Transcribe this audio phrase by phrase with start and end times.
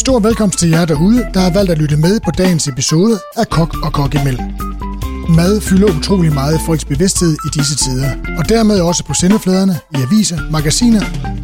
[0.00, 3.48] Stor velkomst til jer derude, der har valgt at lytte med på dagens episode af
[3.48, 4.46] Kok og Kok imellem.
[5.28, 9.78] Mad fylder utrolig meget i folks bevidsthed i disse tider, og dermed også på sendefladerne,
[9.94, 11.00] i aviser, magasiner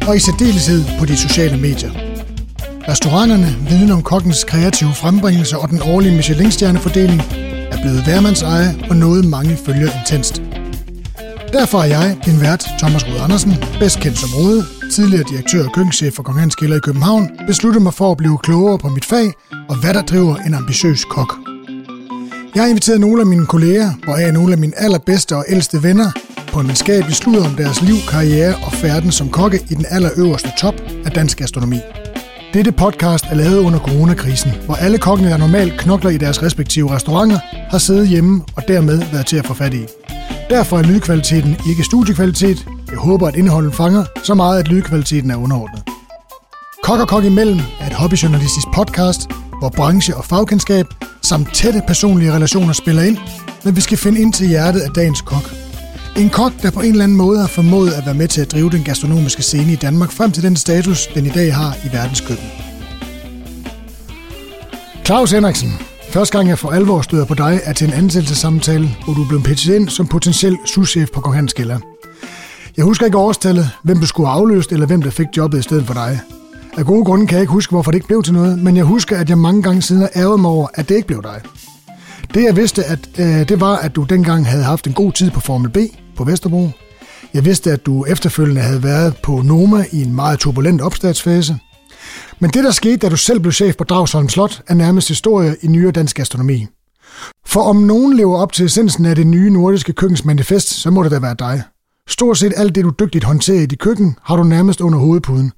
[0.07, 1.91] og i særdeleshed på de sociale medier.
[2.87, 7.21] Restauranterne, viden om kokkens kreative frembringelse og den årlige Michelin-stjernefordeling
[7.71, 10.41] er blevet værmands eje og noget mange følger intenst.
[11.53, 14.65] Derfor er jeg, din vært Thomas Rud Andersen, bedst kendt som Rode,
[14.97, 18.37] tidligere direktør og køkkenchef for Kong Hans Kælder i København, besluttede mig for at blive
[18.37, 19.33] klogere på mit fag
[19.69, 21.33] og hvad der driver en ambitiøs kok.
[22.55, 26.11] Jeg har inviteret nogle af mine kolleger, hvoraf nogle af mine allerbedste og ældste venner,
[26.53, 30.49] på en venskabelig slud om deres liv, karriere og færden som kokke i den allerøverste
[30.59, 30.75] top
[31.05, 31.79] af dansk gastronomi.
[32.53, 36.91] Dette podcast er lavet under coronakrisen, hvor alle kokkene, der normalt knokler i deres respektive
[36.95, 37.39] restauranter,
[37.71, 39.85] har siddet hjemme og dermed været til at få fat i.
[40.49, 42.76] Derfor er lydkvaliteten ikke studiekvalitet.
[42.97, 45.83] Jeg håber, at indholdet fanger så meget, at lydkvaliteten er underordnet.
[46.83, 49.21] Kok og Kok imellem er et hobbyjournalistisk podcast,
[49.59, 50.85] hvor branche og fagkendskab
[51.21, 53.17] samt tætte personlige relationer spiller ind,
[53.63, 55.55] men vi skal finde ind til hjertet af dagens kok.
[56.17, 58.51] En kok, der på en eller anden måde har formået at være med til at
[58.51, 61.87] drive den gastronomiske scene i Danmark frem til den status, den i dag har i
[61.93, 62.47] verdenskøkken.
[65.05, 65.71] Claus Henriksen,
[66.09, 69.27] Første gang jeg for alvor støder på dig er til en ansættelsessamtale, hvor du er
[69.27, 71.53] blevet pitchet ind som potentiel souschef på Kong Hans
[72.77, 75.85] jeg husker ikke årstallet, hvem du skulle afløst, eller hvem der fik jobbet i stedet
[75.85, 76.19] for dig.
[76.77, 78.85] Af gode grunde kan jeg ikke huske, hvorfor det ikke blev til noget, men jeg
[78.85, 81.41] husker, at jeg mange gange siden har ærget mig over, at det ikke blev dig.
[82.33, 85.31] Det jeg vidste, at, øh, det var, at du dengang havde haft en god tid
[85.31, 85.77] på Formel B
[86.15, 86.69] på Vesterbro.
[87.33, 91.57] Jeg vidste, at du efterfølgende havde været på Noma i en meget turbulent opstartsfase.
[92.39, 95.55] Men det, der skete, da du selv blev chef på Dragsholm Slot, er nærmest historie
[95.61, 96.67] i nyere dansk gastronomi.
[97.45, 101.03] For om nogen lever op til essensen af det nye nordiske køkkens manifest, så må
[101.03, 101.63] det da være dig.
[102.07, 105.51] Stort set alt det, du dygtigt håndterer i dit køkken, har du nærmest under hovedpuden.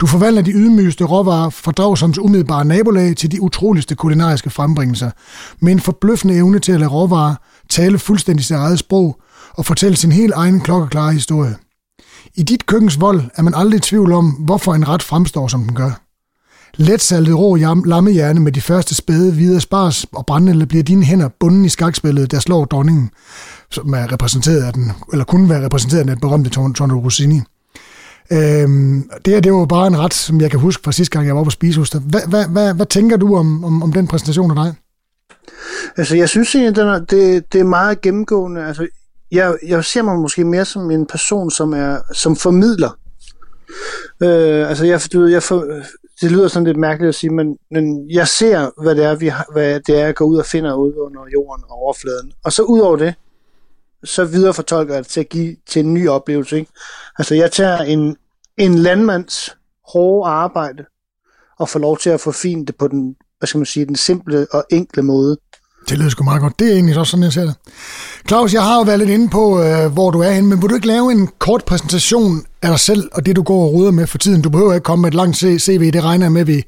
[0.00, 5.10] Du forvandler de ydmygeste råvarer fra Dragsoms umiddelbare nabolag til de utroligste kulinariske frembringelser,
[5.60, 7.34] med en forbløffende evne til at lade råvarer
[7.70, 9.20] tale fuldstændig sit eget sprog
[9.50, 11.56] og fortælle sin helt egen klokkeklare historie.
[12.34, 15.64] I dit køkkens vold er man aldrig i tvivl om, hvorfor en ret fremstår, som
[15.64, 16.00] den gør.
[16.76, 21.64] Letsaltet rå lammehjerne med de første spæde hvide spars og brændende bliver dine hænder bunden
[21.64, 23.10] i skakspillet, der slår dronningen,
[23.74, 27.40] som er repræsenteret af den, eller kunne være repræsenteret af den berømte Torno Rossini.
[28.32, 31.26] Øhm, det her, det var bare en ret, som jeg kan huske fra sidste gang,
[31.26, 32.00] jeg var på spise hos dig.
[32.00, 34.74] Hvad, hvad, hvad, hvad tænker du om, om, om den præsentation af dig?
[35.96, 38.66] Altså, jeg synes egentlig, den er, det, det er meget gennemgående.
[38.66, 38.86] Altså,
[39.32, 42.98] jeg, jeg ser mig måske mere som en person, som er som formidler.
[44.22, 45.64] Øh, altså, jeg, du ved, jeg, for,
[46.20, 49.28] det lyder sådan lidt mærkeligt at sige, men, men jeg ser, hvad det er, vi
[49.28, 52.32] har, hvad det er, jeg går ud og finder ud under jorden og overfladen.
[52.44, 53.14] Og så ud over det,
[54.04, 56.58] så videre fortolker jeg det til at give til en ny oplevelse.
[56.58, 56.70] Ikke?
[57.18, 58.16] Altså jeg tager en,
[58.56, 59.56] en landmands
[59.92, 60.84] hårde arbejde
[61.58, 64.46] og får lov til at forfine det på den, hvad skal man sige, den simple
[64.52, 65.36] og enkle måde.
[65.88, 66.58] Det lyder sgu meget godt.
[66.58, 67.54] Det er egentlig også sådan, jeg ser det.
[68.28, 70.70] Claus, jeg har jo været lidt inde på, øh, hvor du er henne, men vil
[70.70, 73.90] du ikke lave en kort præsentation af dig selv og det, du går og ruder
[73.90, 74.42] med for tiden?
[74.42, 76.64] Du behøver ikke komme med et langt CV, det regner jeg med, vi,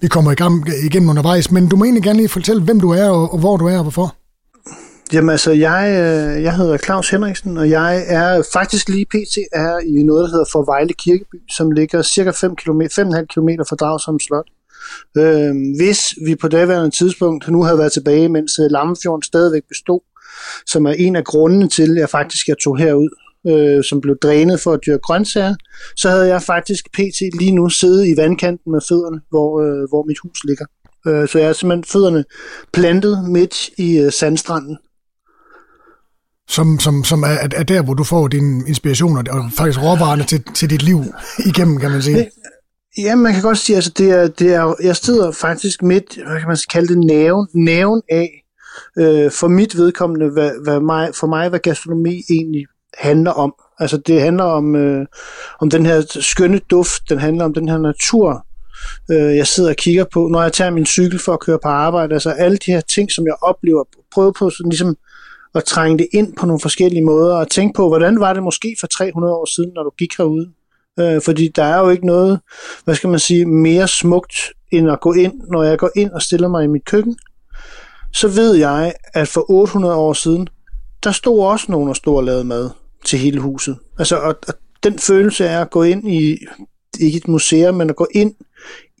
[0.00, 2.90] vi kommer i gang igennem undervejs, men du må egentlig gerne lige fortælle, hvem du
[2.90, 4.14] er og, og hvor du er og hvorfor.
[5.14, 9.38] Jamen altså, jeg, øh, jeg hedder Claus Henriksen, og jeg er faktisk lige pt.
[9.52, 13.76] er i noget, der hedder Forvejle Kirkeby, som ligger cirka 5 km, 5,5 km fra
[13.76, 14.48] Dragsholm Slot.
[15.16, 20.00] Øh, hvis vi på daværende tidspunkt nu havde været tilbage, mens øh, Lammefjorden stadigvæk bestod,
[20.66, 23.10] som er en af grundene til, at jeg faktisk jeg tog herud,
[23.46, 25.54] øh, som blev drænet for at dyrke grøntsager,
[25.96, 27.20] så havde jeg faktisk pt.
[27.40, 30.66] lige nu siddet i vandkanten med fødderne, hvor, øh, hvor mit hus ligger.
[31.06, 32.24] Øh, så jeg er simpelthen fødderne
[32.72, 34.78] plantet midt i øh, sandstranden.
[36.48, 40.24] Som, som, som er, er der, hvor du får din inspiration og, og faktisk råvarerne
[40.24, 41.04] til, til dit liv
[41.46, 42.30] igennem, kan man sige.
[42.98, 46.38] Ja, man kan godt sige, altså det er, det er, jeg sidder faktisk midt, hvad
[46.38, 48.44] kan man kalde det, næven, næven af,
[48.98, 52.66] øh, for mit vedkommende, hvad, hvad mig, for mig, hvad gastronomi egentlig
[52.98, 53.54] handler om.
[53.78, 55.06] Altså det handler om, øh,
[55.60, 58.46] om den her skønne duft, den handler om den her natur,
[59.10, 61.68] øh, jeg sidder og kigger på, når jeg tager min cykel for at køre på
[61.68, 64.96] arbejde, altså alle de her ting, som jeg oplever, prøve på sådan ligesom
[65.54, 68.76] at trænge det ind på nogle forskellige måder, og tænke på, hvordan var det måske
[68.80, 70.52] for 300 år siden, når du gik herude?
[71.00, 72.40] Øh, fordi der er jo ikke noget,
[72.84, 74.34] hvad skal man sige, mere smukt,
[74.72, 77.18] end at gå ind, når jeg går ind og stiller mig i mit køkken,
[78.12, 80.48] så ved jeg, at for 800 år siden,
[81.04, 82.70] der stod også nogen og stod og lavede mad
[83.04, 83.78] til hele huset.
[83.98, 86.38] Altså, og, og den følelse af at gå ind i,
[87.00, 88.34] ikke et museum, men at gå ind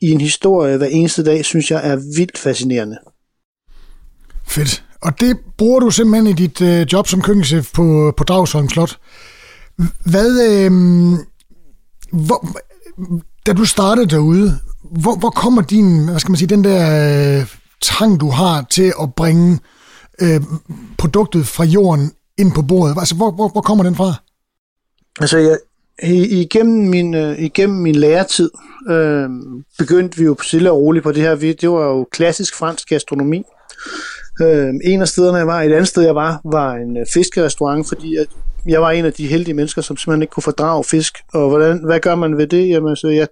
[0.02, 2.98] i en historie hver eneste dag, synes jeg er vildt fascinerende.
[4.46, 4.83] Fedt.
[5.04, 8.98] Og det bruger du simpelthen i dit øh, job som køkkenchef på, på Dragsholm Slot.
[10.04, 10.72] Hvad, øh,
[12.12, 12.46] hvor,
[13.46, 17.46] da du startede derude, hvor, hvor kommer din, hvad skal man sige, den der øh,
[17.80, 19.58] trang, du har til at bringe
[20.20, 20.40] øh,
[20.98, 22.96] produktet fra jorden ind på bordet?
[22.98, 24.14] Altså, hvor, hvor, hvor kommer den fra?
[25.20, 25.58] Altså, jeg,
[26.30, 28.50] igennem min, øh, igennem min læretid
[28.90, 29.28] øh,
[29.78, 31.34] begyndte vi jo stille og roligt på det her.
[31.34, 33.44] Det var jo klassisk fransk gastronomi.
[34.42, 37.88] Øh, en af stederne, jeg var, et andet sted, jeg var, var en øh, fiskerestaurant,
[37.88, 38.26] fordi jeg,
[38.68, 41.18] jeg var en af de heldige mennesker, som simpelthen ikke kunne fordrage fisk.
[41.34, 42.68] Og hvordan, hvad gør man ved det?
[42.68, 43.28] Jamen, så jeg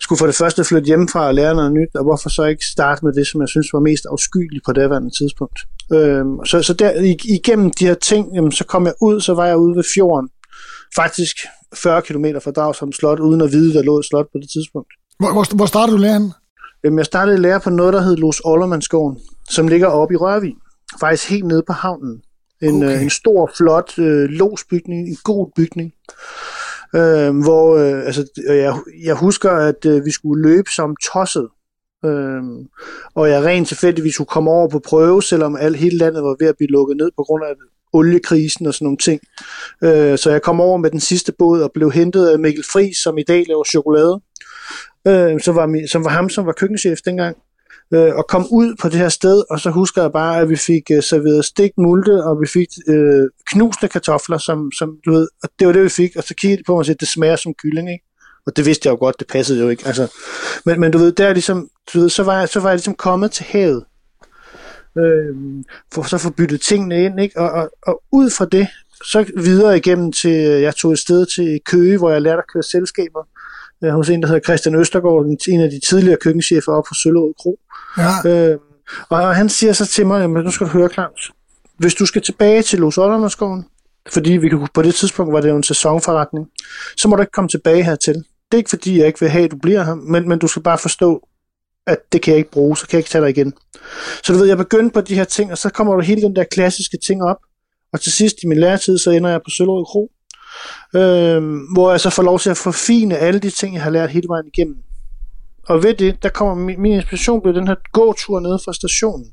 [0.00, 3.04] skulle for det første flytte hjemmefra og lære noget nyt, og hvorfor så ikke starte
[3.04, 5.58] med det, som jeg synes var mest afskyeligt på det daværende tidspunkt.
[5.92, 9.46] Øhm, så, så der, igennem de her ting, jamen, så kom jeg ud, så var
[9.46, 10.28] jeg ude ved fjorden,
[10.96, 11.36] faktisk
[11.74, 14.92] 40 km fra Dragsholm Slot, uden at vide, der lå et slot på det tidspunkt.
[15.18, 16.32] Hvor, hvor, hvor startede du læreren?
[16.84, 19.18] Jamen, jeg startede lære på noget, der hed Los Ollermandskoven,
[19.50, 20.54] som ligger oppe i Rørvig.
[21.00, 22.22] Faktisk helt nede på havnen.
[22.62, 22.96] En, okay.
[22.96, 25.92] øh, en stor, flot øh, losbygning, en god bygning.
[26.94, 28.74] Øh, hvor øh, altså, jeg,
[29.04, 31.48] jeg husker, at øh, vi skulle løbe som tosset.
[32.04, 32.42] Øh,
[33.14, 36.48] og jeg rent tilfældigvis skulle komme over på prøve, selvom alt, hele landet var ved
[36.48, 37.52] at blive lukket ned på grund af
[37.92, 39.20] oliekrisen og sådan nogle ting.
[39.84, 42.92] Øh, så jeg kom over med den sidste båd og blev hentet af Mikkel Fri,
[43.02, 44.20] som i dag laver chokolade.
[45.08, 47.36] Øh, som, var min, som var ham, som var køkkenchef dengang
[47.94, 50.56] øh, og kom ud på det her sted, og så husker jeg bare, at vi
[50.56, 55.28] fik øh, serveret stegt multe, og vi fik øh, knusende kartofler, som, som du ved,
[55.42, 57.08] og det var det, vi fik, og så kiggede de på mig og sagde, det
[57.08, 58.04] smager som kylling, ikke?
[58.46, 59.86] Og det vidste jeg jo godt, det passede jo ikke.
[59.86, 60.12] Altså,
[60.66, 62.94] men, men du ved, der ligesom, du ved, så, var jeg, så var jeg ligesom
[62.94, 63.84] kommet til havet.
[64.98, 65.36] Øh,
[65.94, 67.40] for så få byttet tingene ind, ikke?
[67.40, 68.68] Og, og, og ud fra det,
[69.04, 72.62] så videre igennem til, jeg tog et sted til Køge, hvor jeg lærte at køre
[72.62, 73.28] selskaber
[73.84, 77.34] øh, hos en, der hedder Christian Østergaard, en af de tidligere køkkenchefer op på Søllerød
[77.38, 77.58] Kro.
[77.98, 78.30] Ja.
[78.30, 78.58] Øh,
[79.08, 81.32] og han siger så til mig, jamen, nu skal du høre, Claus,
[81.78, 83.64] hvis du skal tilbage til Los Ollernerskoven,
[84.12, 86.46] fordi vi kan, på det tidspunkt var det jo en sæsonforretning,
[86.96, 88.14] så må du ikke komme tilbage hertil.
[88.14, 90.46] Det er ikke fordi, jeg ikke vil have, at du bliver her, men, men du
[90.46, 91.28] skal bare forstå,
[91.86, 93.52] at det kan jeg ikke bruge, så kan jeg ikke tage dig igen.
[94.24, 96.36] Så du ved, jeg begyndte på de her ting, og så kommer der hele den
[96.36, 97.36] der klassiske ting op,
[97.92, 100.10] og til sidst i min læretid, så ender jeg på Søllerød Kro,
[100.94, 101.42] øh,
[101.74, 104.28] hvor jeg så får lov til at forfine alle de ting, jeg har lært hele
[104.28, 104.76] vejen igennem.
[105.68, 109.26] Og ved det, der kommer min, min inspiration blev den her gåtur nede fra stationen.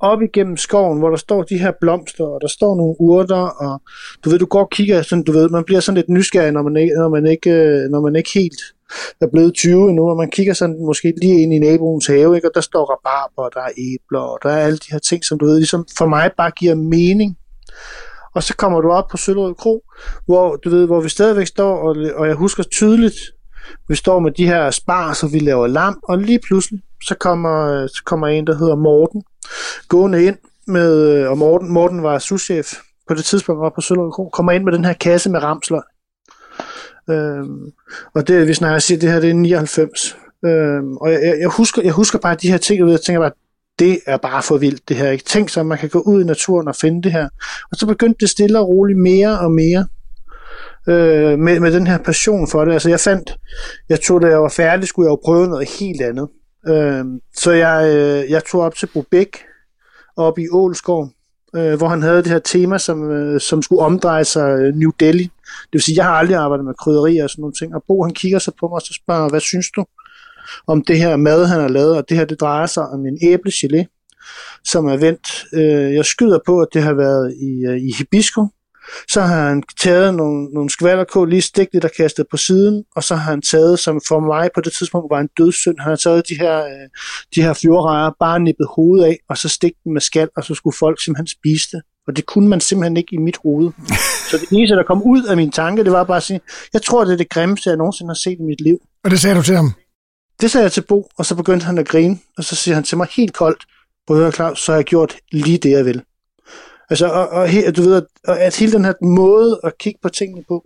[0.00, 3.82] Op igennem skoven, hvor der står de her blomster, og der står nogle urter, og
[4.24, 6.62] du ved, du går og kigger, sådan, du ved, man bliver sådan lidt nysgerrig, når
[6.62, 8.60] man ikke, når man ikke, øh, når man ikke helt
[9.20, 12.48] er blevet 20 endnu, og man kigger sådan måske lige ind i naboens have, ikke?
[12.48, 15.24] og der står rabarber, og der er æbler, og der er alle de her ting,
[15.24, 17.38] som du ved, ligesom for mig bare giver mening
[18.34, 19.82] og så kommer du op på Søllerød Kro,
[20.26, 23.16] hvor, du ved, hvor vi stadigvæk står, og, og jeg husker tydeligt,
[23.88, 27.86] vi står med de her spar, så vi laver lam, og lige pludselig, så kommer,
[27.86, 29.22] så kommer en, der hedder Morten,
[29.88, 30.36] gående ind
[30.66, 32.74] med, øh, og Morten, Morten var souschef
[33.08, 35.82] på det tidspunkt var på Søllerød Kro, kommer ind med den her kasse med ramsløg.
[37.10, 37.72] Øhm,
[38.14, 40.16] og det, vi snakker siger, det her det er 99.
[40.44, 43.32] Øhm, og jeg, jeg, husker, jeg husker bare de her ting, og jeg tænker bare,
[43.78, 45.10] det er bare for vildt det her.
[45.10, 45.24] Ikke?
[45.24, 47.28] Tænk så, at man kan gå ud i naturen og finde det her.
[47.70, 49.86] Og så begyndte det stille og roligt mere og mere
[50.88, 52.72] øh, med, med den her passion for det.
[52.72, 53.36] Altså jeg fandt,
[53.88, 56.28] jeg tog, da jeg var færdig, skulle jeg jo prøve noget helt andet.
[56.68, 57.04] Øh,
[57.36, 59.38] så jeg, øh, jeg tog op til Brobæk,
[60.16, 61.10] op i Ålskov,
[61.56, 64.90] øh, hvor han havde det her tema, som, øh, som skulle omdreje sig øh, New
[65.00, 65.22] Delhi.
[65.22, 67.74] Det vil sige, jeg har aldrig arbejdet med krydderier og sådan nogle ting.
[67.74, 69.84] Og Bo, han kigger så på mig og så spørger, hvad synes du?
[70.66, 73.18] Om det her mad, han har lavet, og det her det drejer sig om en
[73.22, 73.84] æblegelé,
[74.64, 75.44] som er vendt.
[75.54, 78.46] Øh, jeg skyder på, at det har været i, øh, i hibisco.
[79.08, 83.04] Så har han taget nogle, nogle skvallerkål, lige stigt lidt og kastet på siden, og
[83.04, 85.96] så har han taget, som for mig på det tidspunkt var en dødssynd, han har
[85.96, 86.88] taget de her, øh,
[87.34, 90.54] de her fjordrejer, bare nippet hovedet af, og så stigt dem med skal, og så
[90.54, 91.82] skulle folk simpelthen spise det.
[92.06, 93.70] Og det kunne man simpelthen ikke i mit hoved.
[94.30, 96.40] Så det eneste, der kom ud af min tanke, det var bare at sige,
[96.72, 98.78] jeg tror, det er det grimmeste, jeg nogensinde har set i mit liv.
[99.04, 99.72] Og det sagde du til ham?
[100.40, 102.84] Det sagde jeg til Bo, og så begyndte han at grine, og så siger han
[102.84, 103.64] til mig helt koldt,
[104.06, 106.02] på at Claus, så har jeg gjort lige det, jeg vil.
[106.90, 110.08] Altså, og, og, he, du ved, at, at hele den her måde at kigge på
[110.08, 110.64] tingene på,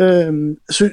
[0.00, 0.90] øhm, så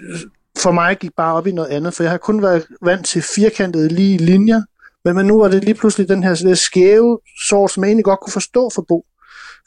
[0.57, 3.21] for mig gik bare op i noget andet, for jeg har kun været vant til
[3.21, 4.61] firkantede lige linjer,
[5.05, 7.19] men, men nu var det lige pludselig den her lidt skæve
[7.49, 9.05] sår, som jeg egentlig godt kunne forstå for Bo.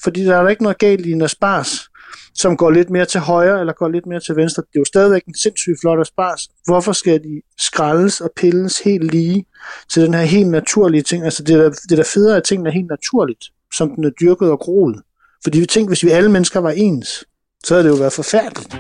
[0.02, 1.88] Fordi der er ikke noget galt i en spars,
[2.34, 4.62] som går lidt mere til højre eller går lidt mere til venstre.
[4.62, 6.48] Det er jo stadigvæk en sindssygt flot aspars.
[6.64, 9.44] Hvorfor skal de skraldes og pilles helt lige
[9.92, 11.24] til den her helt naturlige ting?
[11.24, 13.44] Altså det er det der federe, at tingene er helt naturligt,
[13.76, 15.02] som den er dyrket og groet.
[15.42, 17.24] Fordi vi tænker, hvis vi alle mennesker var ens,
[17.64, 18.76] så havde det jo været forfærdeligt.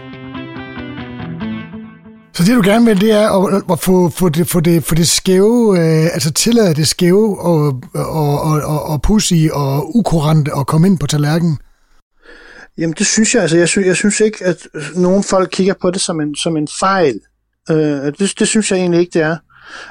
[2.34, 4.94] Så det du gerne vil, det er at, at få, få, det, få, det, få
[4.94, 10.50] det skæve, øh, altså tillade det skæve og, og, og, og, og pussy og ukurante
[10.58, 11.58] at komme ind på tallerkenen?
[12.78, 15.90] Jamen det synes jeg, altså jeg synes, jeg synes ikke, at nogen folk kigger på
[15.90, 17.20] det som en, som en fejl.
[17.70, 17.76] Øh,
[18.18, 19.36] det, det synes jeg egentlig ikke, det er.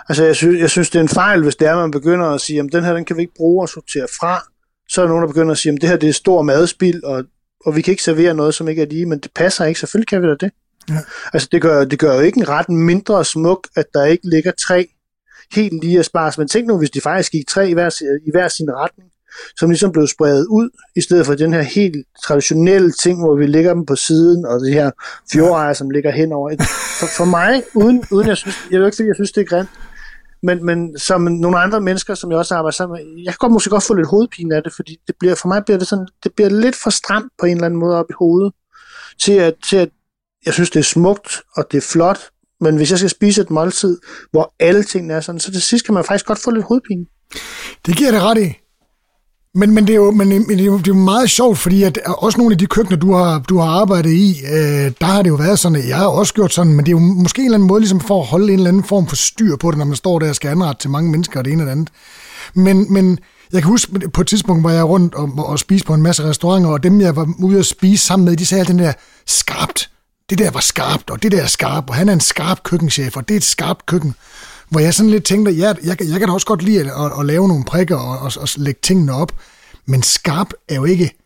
[0.09, 2.27] Altså, jeg synes, jeg synes, det er en fejl, hvis det er, at man begynder
[2.27, 4.43] at sige, at den her, den kan vi ikke bruge og sortere fra.
[4.89, 7.03] Så er der nogen, der begynder at sige, at det her, det er stor madspild,
[7.03, 7.23] og,
[7.65, 9.79] og vi kan ikke servere noget, som ikke er lige, men det passer ikke.
[9.79, 10.51] Selvfølgelig kan vi da det.
[10.89, 10.97] Ja.
[11.33, 14.51] Altså, det gør, det gør jo ikke en ret mindre smuk, at der ikke ligger
[14.51, 14.87] tre
[15.51, 16.31] helt lige at spare.
[16.37, 19.09] Men tænk nu, hvis de faktisk gik tre i hver, i hver sin retning,
[19.57, 21.95] som ligesom blev spredt ud, i stedet for den her helt
[22.25, 24.91] traditionelle ting, hvor vi lægger dem på siden, og det her
[25.33, 26.55] fjordejer, som ligger henover.
[26.99, 29.45] For, for mig, uden, uden jeg synes, jeg vil ikke sige, jeg synes, det er
[29.45, 29.69] grimt,
[30.43, 33.51] men, men som nogle andre mennesker, som jeg også arbejder sammen med, jeg kan godt,
[33.51, 36.07] måske godt få lidt hovedpine af det, fordi det bliver, for mig bliver det sådan,
[36.23, 38.53] det bliver lidt for stramt på en eller anden måde op i hovedet,
[39.23, 39.89] til at, til at
[40.45, 42.19] jeg synes, det er smukt, og det er flot,
[42.61, 43.97] men hvis jeg skal spise et måltid,
[44.31, 47.05] hvor alle tingene er sådan, så til sidst kan man faktisk godt få lidt hovedpine.
[47.85, 48.60] Det giver det ret i.
[49.55, 51.57] Men, men, det er jo, men, men det, er jo, det er jo meget sjovt,
[51.57, 54.91] fordi at øh, også nogle af de køkkener, du har, du har arbejdet i, øh,
[55.01, 56.91] der har det jo været sådan, at jeg har også gjort sådan, men det er
[56.91, 59.15] jo måske en eller anden måde ligesom for at holde en eller anden form for
[59.15, 61.53] styr på det, når man står der og skal anrette til mange mennesker og det
[61.53, 61.89] ene og det andet.
[62.53, 63.19] Men, men
[63.53, 66.23] jeg kan huske på et tidspunkt, hvor jeg rundt og, og spiste på en masse
[66.23, 68.93] restauranter, og dem, jeg var ude at spise sammen med, de sagde den der
[69.25, 69.89] skarpt.
[70.29, 73.17] Det der var skarpt, og det der er skarpt, og han er en skarp køkkenchef,
[73.17, 74.15] og det er et skarpt køkken
[74.71, 77.11] hvor jeg sådan lidt tænkte, ja, jeg, jeg kan da også godt lide at, at,
[77.19, 79.31] at lave nogle prikker og, og, og lægge tingene op,
[79.85, 81.17] men skarp er jo ikke,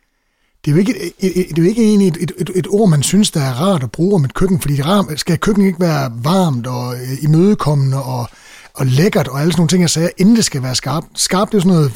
[0.65, 2.89] det er jo ikke, et, et, det er jo ikke egentlig et, et, et, ord,
[2.89, 5.79] man synes, der er rart at bruge om et køkken, fordi ram, skal køkkenet ikke
[5.79, 8.27] være varmt og øh, imødekommende og,
[8.73, 11.07] og lækkert og alle sådan nogle ting, jeg sagde, inden det skal være skarpt.
[11.15, 11.91] Skarpt er jo sådan noget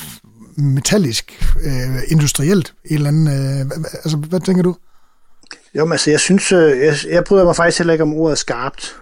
[0.58, 3.60] metallisk, øh, industrielt, et eller andet.
[3.60, 4.76] Øh, altså, hvad tænker du?
[5.76, 8.38] Jo, men altså, jeg synes, øh, jeg, jeg bryder mig faktisk heller ikke om ordet
[8.38, 8.96] skarpt.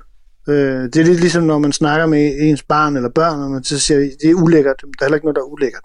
[0.50, 3.64] Øh, det er lidt ligesom, når man snakker med ens barn eller børn, og man
[3.64, 4.76] så siger, det er ulækkert.
[4.82, 5.84] Der er heller ikke noget, der er ulækkert.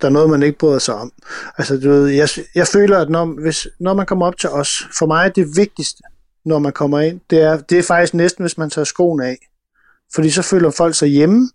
[0.00, 1.12] Der er noget, man ikke bryder sig om.
[1.58, 4.88] Altså, du ved, jeg, jeg føler, at når, hvis, når man kommer op til os,
[4.98, 6.02] for mig er det vigtigste,
[6.44, 9.36] når man kommer ind, det er, det er faktisk næsten, hvis man tager skoen af.
[10.14, 11.50] Fordi så føler folk sig hjemme,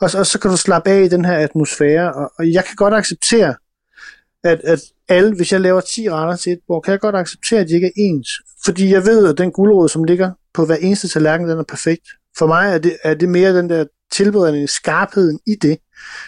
[0.00, 2.64] og så, og så kan du slappe af i den her atmosfære, og, og jeg
[2.64, 3.54] kan godt acceptere,
[4.44, 7.60] at, at alle, hvis jeg laver 10 retter til et bord, kan jeg godt acceptere,
[7.60, 8.28] at de ikke er ens.
[8.64, 12.06] Fordi jeg ved, at den guldråd, som ligger på hver eneste tallerken, den er perfekt.
[12.38, 15.78] For mig er det, er det mere den der tilberedende skarpheden i det,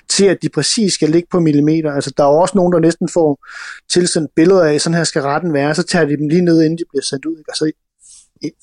[0.09, 1.93] til at de præcis skal ligge på millimeter.
[1.93, 3.47] Altså, der er også nogen, der næsten får
[3.93, 6.79] tilsendt billeder af, sådan her skal retten være, så tager de dem lige ned, inden
[6.79, 7.37] de bliver sendt ud.
[7.49, 7.73] Altså,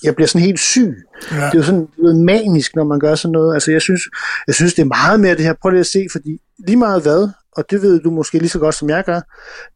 [0.04, 0.96] jeg bliver sådan helt syg.
[1.32, 1.36] Ja.
[1.36, 3.54] Det er jo sådan noget manisk, når man gør sådan noget.
[3.54, 4.02] Altså, jeg synes,
[4.48, 5.54] jeg synes, det er meget mere det her.
[5.62, 6.38] Prøv lige at se, fordi
[6.68, 9.20] lige meget hvad, og det ved du måske lige så godt, som jeg gør,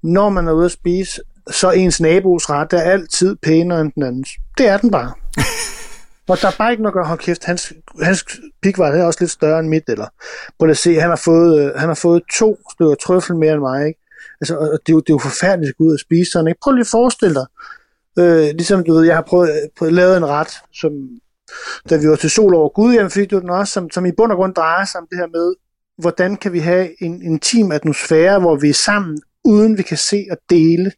[0.03, 1.21] når man er ude at spise,
[1.51, 4.29] så ens nabos ret er altid pænere end den andens.
[4.57, 5.11] Det er den bare.
[6.27, 8.25] Og der er bare ikke noget at gøre, hold kæft, hans, hans
[8.61, 10.07] pikvej er også lidt større end mit, eller
[10.59, 13.61] prøv at se, han har fået, øh, han har fået to stykker trøffel mere end
[13.61, 13.99] mig, ikke?
[14.41, 16.47] Altså, og det, er jo, det er jo forfærdeligt at gå ud og spise sådan,
[16.47, 16.59] ikke?
[16.63, 17.45] Prøv lige at forestille dig,
[18.19, 20.91] øh, ligesom du ved, jeg har prøvet, øh, prøvet lavet en ret, som
[21.89, 24.11] da vi var til sol over Gud, jamen fik du den også, som, som i
[24.11, 25.55] bund og grund drejer sig om det her med,
[25.97, 30.25] hvordan kan vi have en intim atmosfære, hvor vi er sammen, uden vi kan se
[30.31, 30.91] og dele.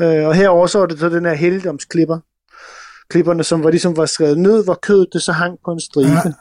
[0.00, 2.18] Øh, og herover så er det så den her heldomsklipper,
[3.12, 6.10] klipperne, som var ligesom var skrevet ned, hvor kødet det så hang på en stribe.
[6.10, 6.32] Ja.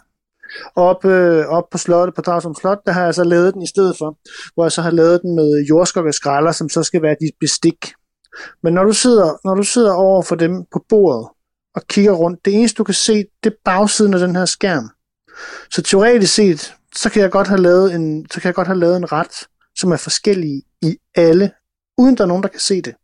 [0.76, 3.68] Op, øh, op på slottet, på Dragsum Slot, der har jeg så lavet den i
[3.68, 4.18] stedet for,
[4.54, 7.34] hvor jeg så har lavet den med jordskok og skralder, som så skal være dit
[7.40, 7.94] bestik.
[8.64, 11.28] Men når du sidder, når du sidder over for dem på bordet
[11.76, 14.90] og kigger rundt, det eneste du kan se, det er bagsiden af den her skærm.
[15.72, 18.80] Så teoretisk set, så kan jeg godt have lavet en, så kan jeg godt have
[18.80, 19.48] lavet en ret,
[19.78, 21.52] som er forskellig i alle,
[21.98, 22.96] uden der er nogen, der kan se det.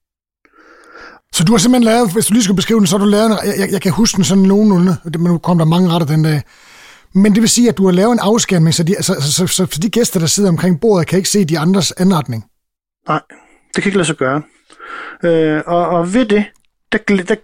[1.38, 3.26] Så du har simpelthen lavet, hvis du lige skulle beskrive den, så har du lavet
[3.26, 6.24] en, jeg, jeg kan huske den sådan nogenlunde, men nu kom der mange retter den
[6.24, 6.42] dag.
[7.14, 9.48] Men det vil sige, at du har lavet en afskærmning, så de, så, så, så,
[9.48, 12.46] så, så de gæster, der sidder omkring bordet, kan ikke se de andres anretning.
[13.08, 13.22] Nej,
[13.76, 14.42] det kan ikke lade sig gøre.
[15.24, 16.46] Øh, og, og ved det,
[16.92, 17.36] der, der,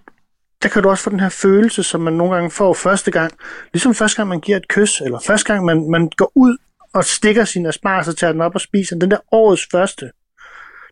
[0.63, 3.33] der kan du også få den her følelse, som man nogle gange får første gang.
[3.73, 6.57] Ligesom første gang, man giver et kys, eller første gang, man, man går ud
[6.93, 8.95] og stikker sin asparges og tager den op og spiser.
[8.95, 10.11] Den der årets første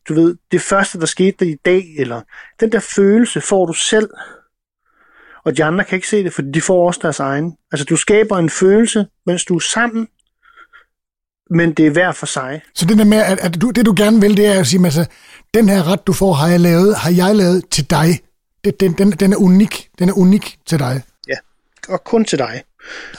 [0.09, 2.21] du ved, det første, der skete i dag, eller
[2.59, 4.09] den der følelse får du selv,
[5.43, 7.57] og de andre kan ikke se det, for de får også deres egen.
[7.71, 10.07] Altså, du skaber en følelse, mens du er sammen,
[11.49, 12.61] men det er hver for sig.
[12.75, 14.85] Så det der med, at, at du, det du gerne vil, det er at sige,
[14.85, 15.05] altså,
[15.53, 18.19] den her ret, du får, har jeg lavet, har jeg lavet til dig.
[18.63, 19.89] Det, den, den, den er unik.
[19.99, 21.03] Den er unik til dig.
[21.27, 21.35] Ja,
[21.87, 22.63] og kun til dig.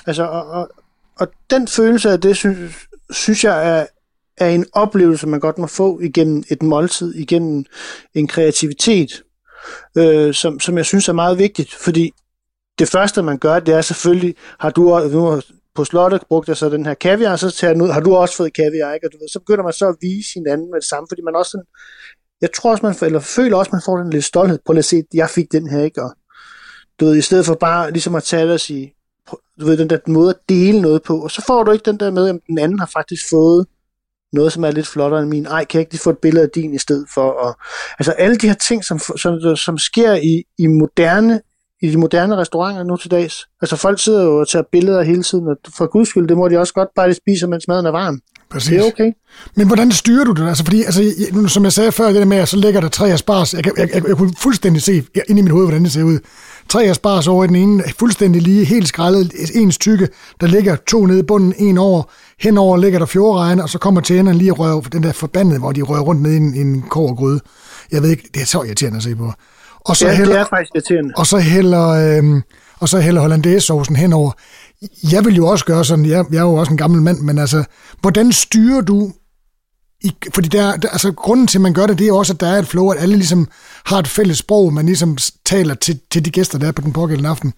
[0.07, 0.71] Altså, og, og,
[1.17, 3.87] og den følelse af det, synes, synes jeg er,
[4.39, 7.65] er en oplevelse, man godt må få igennem et måltid, igennem
[8.15, 9.23] en kreativitet,
[9.99, 12.13] øh, som, som jeg synes er meget vigtigt, fordi
[12.79, 15.43] det første, man gør, det er selvfølgelig, har du nu
[15.75, 18.55] på slottet brugt jeg så den her kaviar, så tager ud, har du også fået
[18.55, 19.07] kaviar, ikke?
[19.07, 21.37] Og du ved, så begynder man så at vise hinanden med det samme, fordi man
[21.37, 21.67] også sådan,
[22.41, 24.85] jeg tror også, man får, eller føler også, man får den lidt stolthed på at
[24.85, 26.03] se, at jeg fik den her, ikke?
[26.03, 26.11] Og
[27.01, 28.95] du ved, i stedet for bare ligesom at tage det og sige,
[29.61, 32.01] du ved, den der måde at dele noget på, og så får du ikke den
[32.01, 33.67] der med, at den anden har faktisk fået
[34.33, 35.47] noget, som er lidt flottere end min.
[35.47, 37.31] Ej, kan jeg ikke lige få et billede af din i stedet for?
[37.31, 37.57] Og,
[37.99, 41.41] altså alle de her ting, som, som, som sker i, i moderne
[41.83, 43.47] i de moderne restauranter nu til dags.
[43.63, 46.49] Altså folk sidder jo og tager billeder hele tiden, og for guds skyld, det må
[46.49, 48.21] de også godt bare lige spise, mens maden er varm.
[48.53, 48.71] Præcis.
[48.71, 49.13] Det er okay.
[49.57, 50.49] Men hvordan styrer du det?
[50.49, 51.03] Altså, fordi, altså,
[51.49, 53.55] som jeg sagde før, det der med, at så ligger der tre asparges.
[53.55, 56.19] Jeg, jeg, jeg, jeg, kunne fuldstændig se ind i mit hoved, hvordan det ser ud.
[56.69, 60.09] Tre asparges over i den ene, fuldstændig lige, helt skrællet, ens tykke.
[60.41, 62.03] Der ligger to nede i bunden, en over.
[62.41, 65.73] Henover ligger der fjordregn, og så kommer tjeneren lige og rører den der forbandede, hvor
[65.73, 67.41] de rører rundt ned i en, en gryde.
[67.93, 69.33] Jeg ved ikke, det er så irriterende at se på.
[69.81, 71.13] Og så ja, hælder, det er faktisk irriterende.
[71.17, 72.43] Og så hælder, øh,
[72.81, 74.33] og så hælder hollandaise-sovsen henover.
[75.13, 77.39] Jeg vil jo også gøre sådan, jeg, jeg er jo også en gammel mand, men
[77.39, 77.65] altså,
[78.01, 79.13] hvordan styrer du
[80.05, 82.41] i, fordi der, der, altså, grunden til, at man gør det, det er også, at
[82.41, 83.49] der er et flow, at alle ligesom
[83.85, 86.93] har et fælles sprog, man ligesom taler til, til de gæster, der er på den
[86.93, 87.53] pågældende aften.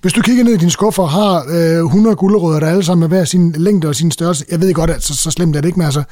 [0.00, 3.00] Hvis du kigger ned i din skuffe og har øh, 100 guldrødder, der alle sammen
[3.00, 5.60] med hver sin længde og sin størrelse, jeg ved godt, at så, så slemt er
[5.60, 6.02] det ikke, men altså,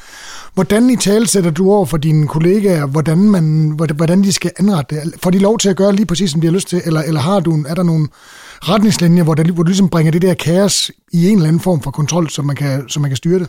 [0.54, 4.94] hvordan i tale sætter du over for dine kollegaer, hvordan, man, hvordan de skal anrette
[4.94, 5.14] det?
[5.22, 7.20] Får de lov til at gøre lige præcis, som de har lyst til, eller, eller
[7.20, 8.08] har du, er der nogle
[8.68, 11.82] retningslinjer, hvor, der, hvor du ligesom bringer det der kaos i en eller anden form
[11.82, 13.48] for kontrol, så man kan, så man kan styre det?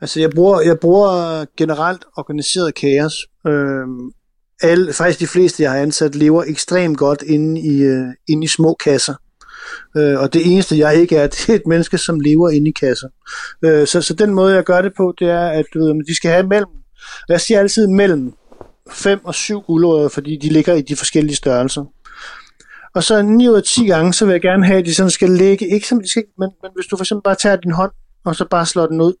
[0.00, 3.14] Altså, jeg bruger, jeg bruger generelt organiseret kaos.
[3.46, 3.86] Øh,
[4.62, 8.48] alle, faktisk de fleste, jeg har ansat, lever ekstremt godt inde i, øh, inde i
[8.48, 9.14] små kasser.
[9.96, 12.72] Øh, og det eneste, jeg ikke er, det er et menneske, som lever inde i
[12.72, 13.08] kasser.
[13.64, 16.16] Øh, så, så den måde, jeg gør det på, det er, at du ved, de
[16.16, 16.70] skal have mellem,
[17.28, 18.32] jeg siger altid mellem
[18.90, 21.84] 5 og 7 guldrødder, fordi de ligger i de forskellige størrelser.
[22.94, 25.10] Og så 9 ud af 10 gange, så vil jeg gerne have, at de sådan
[25.10, 27.72] skal ligge, ikke som de skal, men, men hvis du for eksempel bare tager din
[27.72, 27.92] hånd,
[28.24, 29.14] og så bare slår den ud,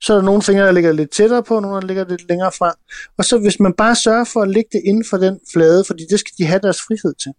[0.00, 2.52] så er der nogle fingre, der ligger lidt tættere på, nogle der ligger lidt længere
[2.52, 2.72] fra.
[3.18, 6.02] Og så hvis man bare sørger for at lægge det inden for den flade, fordi
[6.10, 7.32] det skal de have deres frihed til,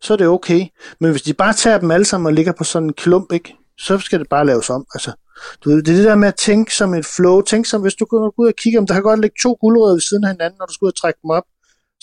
[0.00, 0.66] så er det okay.
[1.00, 3.54] Men hvis de bare tager dem alle sammen og ligger på sådan en klump, ikke,
[3.78, 4.86] så skal det bare laves om.
[4.94, 5.12] Altså,
[5.64, 7.40] du ved, det er det der med at tænke som et flow.
[7.40, 9.94] Tænk som, hvis du går ud og kigger, om der kan godt ligge to guldrødder
[9.94, 11.44] ved siden af hinanden, når du skal ud og trække dem op.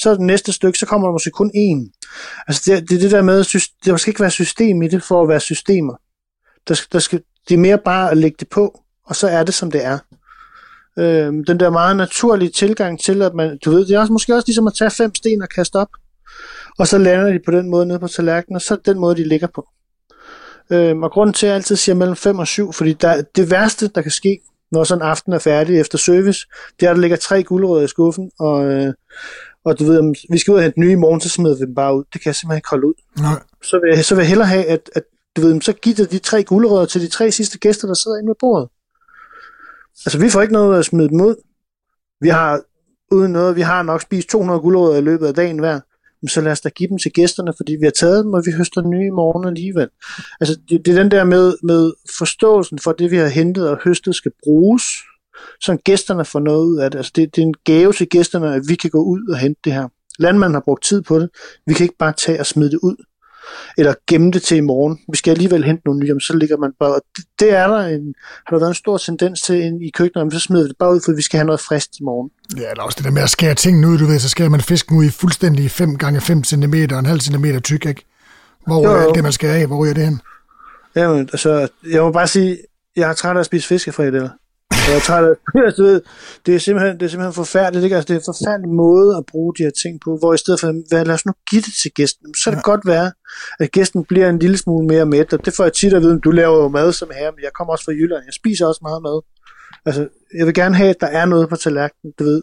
[0.02, 2.02] Så er det næste stykke, så kommer der måske kun én.
[2.48, 5.04] Altså det, det er det der med, at der skal ikke være system i det
[5.04, 5.94] for at være systemer.
[6.68, 9.44] Der skal, der skal, det er mere bare at lægge det på og så er
[9.44, 10.00] det, som det er.
[11.00, 14.36] Øh, den der meget naturlige tilgang til, at man, du ved, det er også, måske
[14.36, 15.90] også ligesom at tage fem sten og kaste op,
[16.80, 19.28] og så lander de på den måde nede på tallerkenen, og så den måde, de
[19.28, 19.68] ligger på.
[20.72, 23.52] Øh, og grunden til, at jeg altid siger mellem 5 og 7, fordi der, det
[23.52, 24.40] værste, der kan ske,
[24.72, 26.48] når sådan en aften er færdig efter service,
[26.80, 28.94] det er, at der ligger tre guldrødder i skuffen, og, øh,
[29.70, 31.66] og du ved, om vi skal ud og hente nye i morgen, så smider vi
[31.66, 32.04] dem bare ud.
[32.14, 32.94] Det kan jeg simpelthen ikke holde ud.
[33.20, 33.40] Nej.
[33.64, 35.04] Så vil, jeg, så vil jeg hellere have, at, at
[35.36, 38.30] du ved, så giver de tre guldrødder til de tre sidste gæster, der sidder inde
[38.30, 38.70] ved bordet.
[40.06, 41.36] Altså, vi får ikke noget at smide dem ud.
[42.22, 42.62] Vi har,
[43.12, 45.80] uden noget, vi har nok spist 200 guldrødder i løbet af dagen hver.
[46.22, 48.44] Men så lad os da give dem til gæsterne, fordi vi har taget dem, og
[48.46, 49.90] vi høster nye i morgen alligevel.
[50.40, 53.70] Altså, det, det er den der med, med forståelsen for, at det, vi har hentet
[53.70, 54.84] og høstet, skal bruges,
[55.62, 56.98] så gæsterne får noget ud af det.
[56.98, 59.62] Altså, det, det er en gave til gæsterne, at vi kan gå ud og hente
[59.64, 59.88] det her.
[60.20, 61.30] Landmanden har brugt tid på det.
[61.68, 62.96] Vi kan ikke bare tage og smide det ud
[63.78, 65.00] eller gemme det til i morgen.
[65.12, 67.00] Vi skal alligevel hente nogle nye, så ligger man bare...
[67.16, 70.34] Det, det er der en, har der været en stor tendens til ind i køkkenet,
[70.34, 72.30] så smider vi det bare ud, for vi skal have noget frisk i morgen.
[72.58, 74.62] Ja, eller også det der med at skære tingene ud, du ved, så skærer man
[74.62, 78.06] fisken ud i fuldstændig 5 gange 5 cm og en halv centimeter tyk, ikke?
[78.68, 79.10] Hvor jo, jo.
[79.10, 79.68] er det, man skærer af?
[79.68, 80.22] Hvor er det hen?
[80.96, 82.58] Jamen, altså, jeg må bare sige,
[82.96, 84.30] jeg er træt af at spise fiskefrikadeller.
[84.90, 85.36] Jeg er træt af,
[85.68, 86.02] altså, ved,
[86.46, 87.84] det, er simpelthen, det er simpelthen forfærdeligt.
[87.84, 87.96] Ikke?
[87.96, 90.60] Altså, det er en forfærdelig måde at bruge de her ting på, hvor i stedet
[90.60, 92.72] for, hvad, lad os nu give det til gæsten, så kan det ja.
[92.72, 93.12] godt være,
[93.60, 96.20] at gæsten bliver en lille smule mere mæt, og det får jeg tit at vide,
[96.20, 98.82] du laver jo mad som her, men jeg kommer også fra Jylland, jeg spiser også
[98.82, 99.18] meget mad.
[99.86, 102.42] Altså, jeg vil gerne have, at der er noget på tallerkenen, du ved.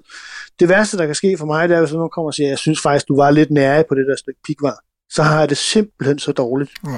[0.61, 2.59] Det værste, der kan ske for mig, det er, hvis nogen kommer og siger, jeg
[2.59, 4.77] synes faktisk, du var lidt nære på det der stykke pikvar.
[5.11, 6.71] Så har jeg det simpelthen så dårligt.
[6.87, 6.97] Ja.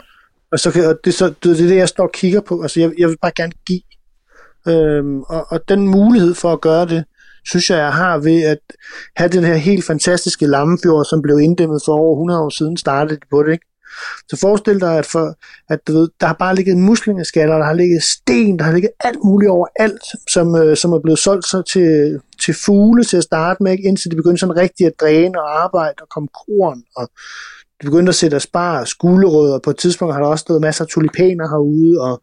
[0.52, 2.62] Og, så kan, og det, så, det er det, jeg står og kigger på.
[2.62, 3.80] Altså, jeg, jeg vil bare gerne give
[4.68, 7.04] Øhm, og, og den mulighed for at gøre det,
[7.48, 8.58] synes jeg, jeg har ved at
[9.16, 13.20] have den her helt fantastiske lammefjord, som blev inddæmmet for over 100 år siden, startede
[13.30, 13.66] på det, ikke?
[14.28, 15.34] Så forestil dig, at, for,
[15.68, 18.90] at du ved, der har bare ligget muslingeskaller, der har ligget sten, der har ligget
[19.00, 23.16] alt muligt over alt, som, øh, som er blevet solgt så til, til fugle til
[23.16, 23.88] at starte med, ikke?
[23.88, 27.10] indtil de begyndte sådan rigtig at dræne og arbejde og komme korn, og
[27.82, 30.88] de begyndte at sætte asparger, skulerødder, på et tidspunkt har der også stået masser af
[30.88, 32.22] tulipaner herude, og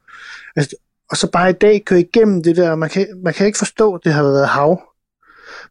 [0.56, 0.76] altså,
[1.12, 3.96] og så bare i dag køre igennem det der, man kan, man kan ikke forstå,
[3.96, 4.82] at det har været hav.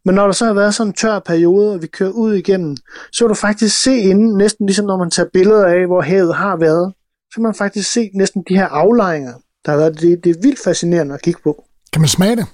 [0.04, 2.76] Men når der så har været sådan en tør periode, og vi kører ud igennem,
[3.12, 6.34] så kan du faktisk se inden, næsten ligesom når man tager billeder af, hvor havet
[6.34, 6.92] har været,
[7.30, 9.32] så kan man faktisk se næsten de her aflejringer,
[9.64, 10.00] der har været.
[10.00, 11.64] Det, det er vildt fascinerende at kigge på.
[11.92, 12.46] Kan man smage det?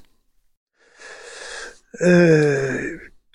[2.03, 2.75] Øh,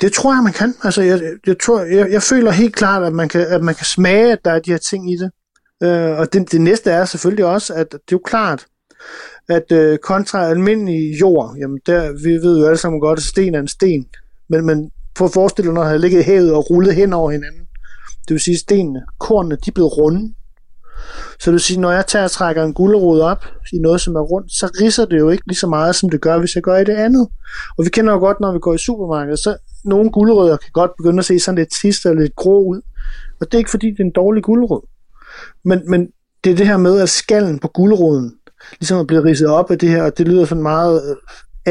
[0.02, 0.74] det tror jeg, man kan.
[0.84, 3.86] Altså, jeg, jeg, tror, jeg, jeg føler helt klart, at man kan, at man kan
[3.86, 5.32] smage, at der er de her ting i det.
[5.84, 8.66] Øh, og det, det næste er selvfølgelig også, at det er jo klart,
[9.50, 13.56] at øh, kontra almindelig jord, jamen der, vi ved jo alle sammen godt, at sten
[13.56, 14.06] er en sten.
[14.50, 17.32] Men, men prøv at forestille dig, når han ligget i havet og rullet hen over
[17.32, 17.62] hinanden.
[18.28, 20.34] Det vil sige, at stenene, kornene, de er blevet runde.
[21.40, 24.16] Så det vil sige, når jeg tager og trækker en gulderod op i noget, som
[24.16, 26.64] er rundt, så risser det jo ikke lige så meget, som det gør, hvis jeg
[26.64, 27.28] gør i det andet.
[27.78, 30.92] Og vi kender jo godt, når vi går i supermarkedet, så nogle gulerødder kan godt
[30.98, 32.82] begynde at se sådan lidt trist eller lidt grå ud.
[33.40, 34.82] Og det er ikke fordi, det er en dårlig gulerod.
[35.64, 36.08] Men, men
[36.44, 38.34] det er det her med, at skallen på guleroden
[38.72, 41.16] ligesom er blevet ridset op af det her, og det lyder sådan meget øh,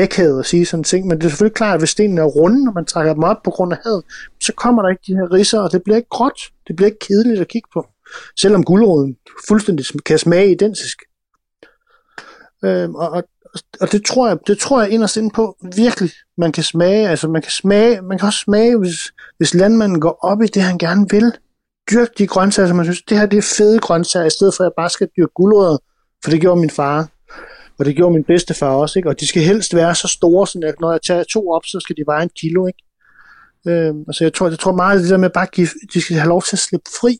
[0.03, 2.25] akavet at sige sådan en ting, men det er selvfølgelig klart, at hvis stenene er
[2.25, 4.03] runde, når man trækker dem op på grund af had,
[4.41, 6.41] så kommer der ikke de her ridser, og det bliver ikke gråt.
[6.69, 7.87] Det bliver ikke kedeligt at kigge på.
[8.41, 9.17] Selvom guleroden
[9.49, 10.99] fuldstændig kan smage identisk.
[12.65, 13.23] Øhm, og, og,
[13.81, 17.09] og det tror jeg, det tror jeg inderst inde på virkelig, man kan smage.
[17.09, 20.63] Altså man kan smage, man kan også smage, hvis, hvis landmanden går op i det,
[20.63, 21.33] han gerne vil.
[21.91, 24.65] dyrke de grøntsager, som man synes, det her det er fede grøntsager, i stedet for
[24.65, 25.79] at jeg bare skal dyrke gulerødder,
[26.25, 27.09] for det gjorde min far.
[27.79, 29.09] Og det gjorde min bedstefar også, ikke?
[29.09, 31.97] Og de skal helst være så store, så når jeg tager to op, så skal
[31.97, 32.83] de veje en kilo, ikke?
[33.69, 36.29] Øh, altså jeg tror, jeg tror meget, det der med bare give, de skal have
[36.29, 37.19] lov til at slippe fri.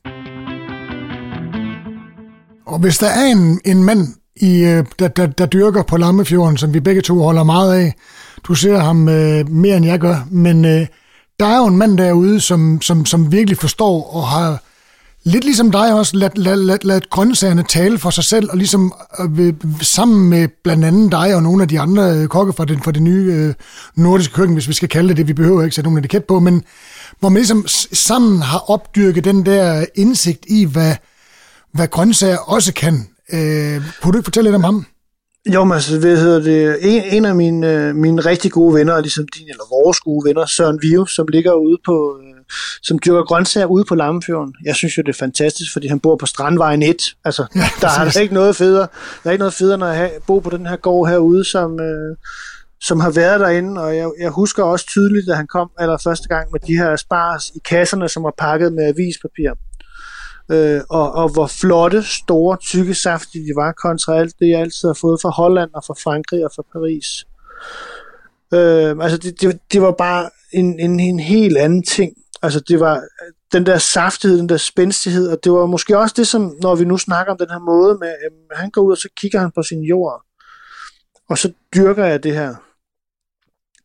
[2.65, 6.57] Og hvis der er en, en mand, i, øh, der, der, der dyrker på Lammefjorden,
[6.57, 7.93] som vi begge to holder meget af,
[8.47, 10.87] du ser ham øh, mere end jeg gør, men øh,
[11.39, 14.63] der er jo en mand derude, som, som, som virkelig forstår og har
[15.25, 18.93] lidt ligesom dig også lad, lad, lad, lad grøntsagerne tale for sig selv, og ligesom
[19.39, 22.83] øh, sammen med blandt andet dig og nogle af de andre øh, kokke fra det,
[22.83, 23.53] fra det nye øh,
[23.95, 26.39] nordiske køkken, hvis vi skal kalde det det, vi behøver ikke sætte nogen etiket på,
[26.39, 26.63] men
[27.19, 30.95] hvor man ligesom sammen har opdyrket den der indsigt i, hvad,
[31.73, 33.07] hvad grøntsager også kan.
[33.33, 34.85] Øh, kunne du ikke fortælle lidt om ham?
[35.53, 36.77] Jo, men altså, hvad hedder det?
[36.81, 40.45] En, en af mine, øh, mine rigtig gode venner, ligesom din eller vores gode venner,
[40.45, 42.43] Søren Vive, som ligger ude på, øh,
[42.83, 44.55] som dyrker grøntsager ude på Lammefjorden.
[44.65, 47.01] Jeg synes jo, det er fantastisk, fordi han bor på Strandvejen 1.
[47.25, 48.87] Altså, ja, der er der ikke noget federe.
[49.23, 52.17] Der er ikke noget federe, når jeg bor på den her gård herude, som, øh,
[52.81, 56.27] som har været derinde, og jeg, jeg husker også tydeligt, at han kom aller første
[56.27, 59.51] gang med de her spars i kasserne, som var pakket med avispapir
[60.51, 64.87] øh, og, og hvor flotte, store, tykke, saftige de var, kontra alt det, jeg altid
[64.89, 67.07] har fået fra Holland og fra Frankrig og fra Paris.
[68.53, 72.13] Øh, altså, det, det, det var bare en, en, en helt anden ting.
[72.41, 73.03] Altså, det var
[73.51, 76.85] den der saftighed, den der spændstighed, og det var måske også det, som, når vi
[76.85, 79.51] nu snakker om den her måde med, at han går ud, og så kigger han
[79.55, 80.25] på sin jord,
[81.29, 82.55] og så dyrker jeg det her.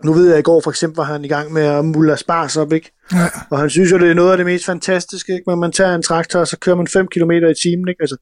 [0.04, 2.16] Nu ved jeg, at i går for eksempel var han i gang med at mulle
[2.16, 2.92] spars op, ikke?
[3.12, 3.26] Ja.
[3.50, 5.44] Og han synes jo, det er noget af det mest fantastiske, ikke?
[5.46, 8.00] Når man tager en traktor, og så kører man 5 km i timen, ikke?
[8.00, 8.16] Altså,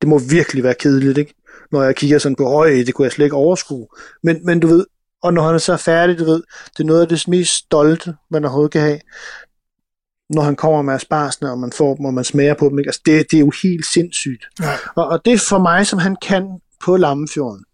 [0.00, 1.34] det må virkelig være kedeligt, ikke?
[1.72, 3.86] Når jeg kigger sådan på, øj, det kunne jeg slet ikke overskue.
[4.22, 4.86] Men, men du ved,
[5.22, 6.42] og når han er så færdig, du ved,
[6.76, 9.00] det er noget af det mest stolte, man overhovedet kan have.
[10.30, 12.88] Når han kommer med asparsene, og man får dem, og man smager på dem, ikke?
[12.88, 14.44] Altså, det, det er jo helt sindssygt.
[14.60, 14.72] Ja.
[14.96, 17.64] Og, og det er for mig, som han kan på Lammefjorden.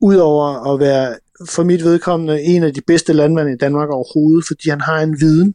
[0.00, 4.70] Udover at være for mit vedkommende en af de bedste landmænd i Danmark overhovedet, fordi
[4.70, 5.54] han har en viden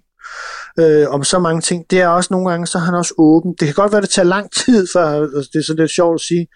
[0.80, 1.86] øh, om så mange ting.
[1.90, 3.56] Det er også nogle gange, så er han også åben.
[3.60, 6.16] Det kan godt være, det tager lang tid, for altså, det er så lidt sjovt
[6.16, 6.48] at sige.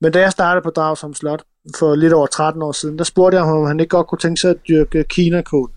[0.00, 1.42] Men da jeg startede på Dragsholm Slot
[1.76, 4.18] for lidt over 13 år siden, der spurgte jeg ham, om han ikke godt kunne
[4.18, 5.70] tænke sig at dyrke kinakål.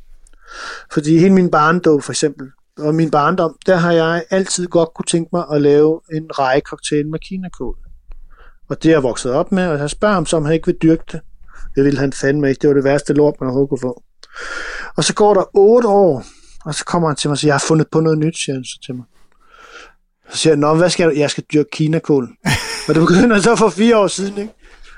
[0.92, 2.48] Fordi hele min barndom for eksempel,
[2.80, 6.30] og min barndom, der har jeg altid godt kunne tænke mig at lave en
[6.62, 7.76] cocktail med kinakål.
[8.70, 10.66] Og det er jeg vokset op med, og jeg spørger ham så, om han ikke
[10.66, 11.22] vil dyrke det.
[11.76, 12.60] Det ville han fandme ikke.
[12.60, 14.04] Det var det værste lort, man overhovedet kunne få.
[14.98, 16.24] Og så går der otte år,
[16.66, 18.56] og så kommer han til mig og siger, jeg har fundet på noget nyt, siger
[18.56, 19.06] han så til mig.
[20.30, 21.18] Så siger han, nå, hvad skal jeg?
[21.18, 22.30] Jeg skal dyrke kinakål.
[22.88, 24.54] og det begynder så for fire år siden, ikke?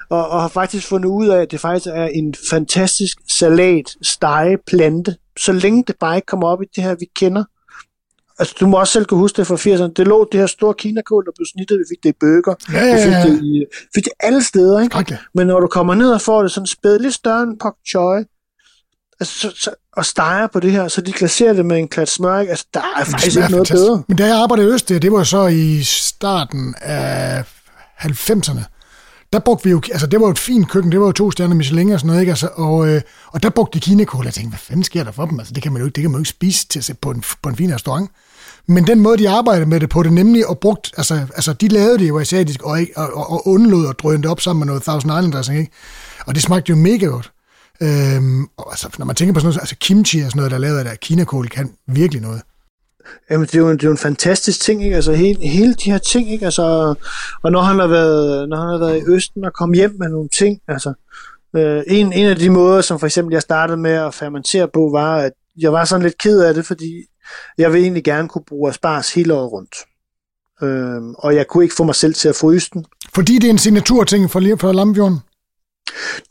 [0.10, 4.58] Og, og har faktisk fundet ud af, at det faktisk er en fantastisk salat, stege,
[4.68, 7.44] plante, så længe det bare ikke kommer op i det her, vi kender.
[8.40, 9.94] Altså, du må også selv kunne huske det fra 80'erne.
[9.94, 11.80] Det lå det her store kinakål, der blev snittet.
[11.80, 12.56] Vi fik det i bøger.
[12.74, 12.96] Ja, ja, ja.
[12.96, 14.98] Vi fik det, i, fik det alle steder, ikke?
[14.98, 15.18] Okay.
[15.34, 18.24] Men når du kommer ned og får det sådan spæd lidt større end pak choi,
[19.20, 22.10] altså, så, så, og steger på det her, så de glaserer det med en klat
[22.10, 22.50] smør, ikke?
[22.50, 24.04] altså der er faktisk ikke noget bedre.
[24.08, 27.44] Men da jeg arbejdede i Øst, det var så i starten af
[28.00, 28.75] 90'erne,
[29.34, 31.32] der brugte vi jo, altså det var jo et fint køkken, det var jo to
[31.32, 32.32] stjerner Michelin og sådan noget, ikke?
[32.32, 35.26] Altså, og, øh, og der brugte de kinakål, jeg tænkte, hvad fanden sker der for
[35.26, 35.40] dem?
[35.40, 37.12] Altså det kan man jo, ikke, det kan man jo ikke spise til at på
[37.12, 38.12] en, på en fin restaurant.
[38.68, 41.68] Men den måde, de arbejdede med det på, det nemlig og brugt, altså, altså de
[41.68, 44.68] lavede det jo asiatisk, og, og, og, og undlod at drøne det op sammen med
[44.68, 45.72] noget Thousand Island dressing, ikke?
[46.28, 47.32] Og det smagte jo mega godt.
[47.82, 50.58] Øhm, og altså, når man tænker på sådan noget, altså kimchi og sådan noget, der
[50.58, 52.42] lavet af der kinakål, kan virkelig noget.
[53.32, 54.96] Jamen, det er, jo, det er jo en fantastisk ting, ikke?
[54.96, 56.46] Altså, hele, hele de her ting, ikke?
[56.46, 56.96] Altså,
[57.44, 60.10] og når han har været, når han har været i Østen og kom hjem med
[60.10, 60.94] nogle ting, altså,
[61.56, 64.90] øh, en, en af de måder, som for eksempel jeg startede med at fermentere på,
[64.92, 67.04] var, at jeg var sådan lidt ked af det, fordi
[67.58, 69.76] jeg vil egentlig gerne kunne bruge asparges hele året rundt.
[70.62, 72.86] Øh, og jeg kunne ikke få mig selv til at fryse den.
[73.16, 75.20] Fordi det er en signaturting for, for Lamfjorden?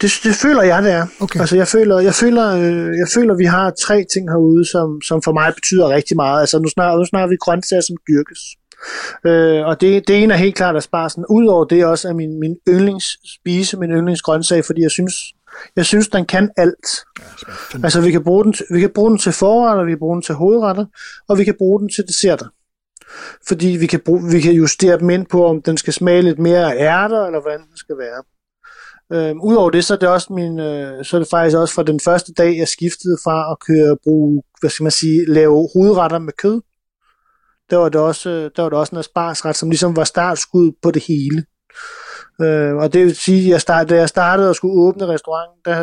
[0.00, 1.06] Det, det føler jeg, det er.
[1.20, 1.40] Okay.
[1.40, 5.22] Altså, jeg føler, jeg føler, øh, jeg føler, vi har tre ting herude, som, som
[5.22, 6.40] for mig betyder rigtig meget.
[6.40, 8.40] Altså, nu snakker, nu snakker vi grøntsager, som dyrkes.
[9.26, 11.24] Øh, og det, det ene er helt klart asparsen.
[11.30, 15.14] Udover det også er min, min yndlingsspise, min yndlingsgrøntsag, fordi jeg synes,
[15.76, 16.86] jeg synes, den kan alt.
[17.20, 20.16] Ja, altså, vi kan, bruge den vi kan bruge den til forretter, vi kan bruge
[20.16, 20.86] den til hovedretter,
[21.28, 22.46] og vi kan bruge den til desserter.
[23.48, 26.38] Fordi vi kan, bruge, vi kan justere dem ind på, om den skal smage lidt
[26.38, 28.22] mere af ærter, eller hvordan den skal være.
[29.12, 31.82] Øh, Udover det, så er det også min, øh, så er det faktisk også fra
[31.82, 36.18] den første dag, jeg skiftede fra at køre bruge, hvad skal man sige, lave hovedretter
[36.18, 36.60] med kød.
[37.70, 40.72] Der var det også, øh, der var det også en asparsret, som ligesom var startskud
[40.82, 41.44] på det hele.
[42.40, 45.60] Øh, og det vil sige, at jeg start, da jeg startede og skulle åbne restauranten,
[45.64, 45.74] der,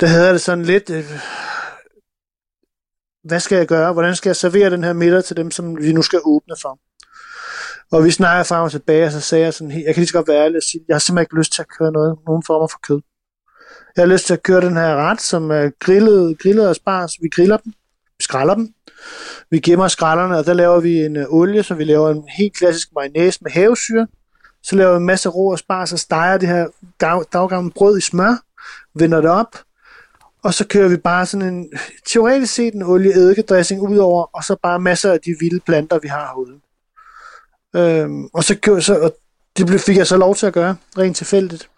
[0.00, 1.04] der havde jeg det sådan lidt, øh,
[3.24, 3.92] hvad skal jeg gøre?
[3.92, 6.78] Hvordan skal jeg servere den her middag til dem, som vi nu skal åbne for?
[7.92, 10.12] Og vi snakker frem og tilbage, og så sagde jeg sådan, jeg kan lige så
[10.12, 12.42] godt være ærlig og sige, jeg har simpelthen ikke lyst til at køre noget, nogen
[12.46, 13.00] former for kød.
[13.96, 17.12] Jeg har lyst til at køre den her ret, som er grillet, grillet og spars.
[17.22, 17.72] Vi griller dem,
[18.18, 18.68] vi skræller dem,
[19.50, 22.56] vi gemmer skrællerne, og der laver vi en øh, olie, så vi laver en helt
[22.56, 24.06] klassisk mayonnaise med havesyre.
[24.62, 26.66] Så laver vi en masse rå og spars og steger det her
[27.32, 28.42] daggamle brød i smør,
[28.94, 29.56] vender det op,
[30.42, 31.72] og så kører vi bare sådan en,
[32.12, 35.98] teoretisk set en olie eddike ud over, og så bare masser af de vilde planter,
[35.98, 36.60] vi har herude.
[37.76, 39.16] Øhm, og så, så og
[39.56, 41.68] det blev, fik jeg så lov til at gøre, rent tilfældigt.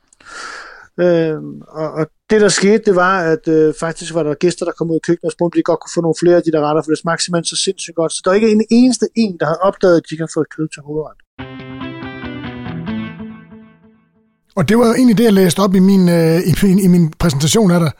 [1.01, 4.73] Øhm, og, og det der skete, det var, at øh, faktisk var der gæster, der
[4.73, 6.53] kom ud i køkkenet og spurgte, om de godt kunne få nogle flere af de
[6.53, 8.13] der retter, for det smagte simpelthen så sindssygt godt.
[8.13, 10.69] Så der er ikke en eneste en, der havde opdaget, at de kan få kød
[10.75, 11.19] til hovedret.
[14.57, 17.13] Og det var egentlig det, jeg læste op i min, øh, i, min, i min
[17.19, 17.93] præsentation af dig.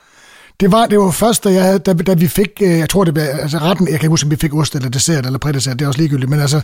[0.61, 3.03] Det var, det var først, da, jeg havde, da, da vi fik, øh, jeg tror
[3.03, 5.39] det var, altså retten, jeg kan ikke huske, om vi fik ost eller dessert eller
[5.39, 6.61] prædessert, det er også ligegyldigt, men altså,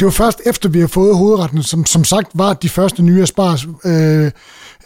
[0.00, 3.22] det var først efter, vi har fået hovedretten, som som sagt var de første nye
[3.22, 4.30] aspars, øh,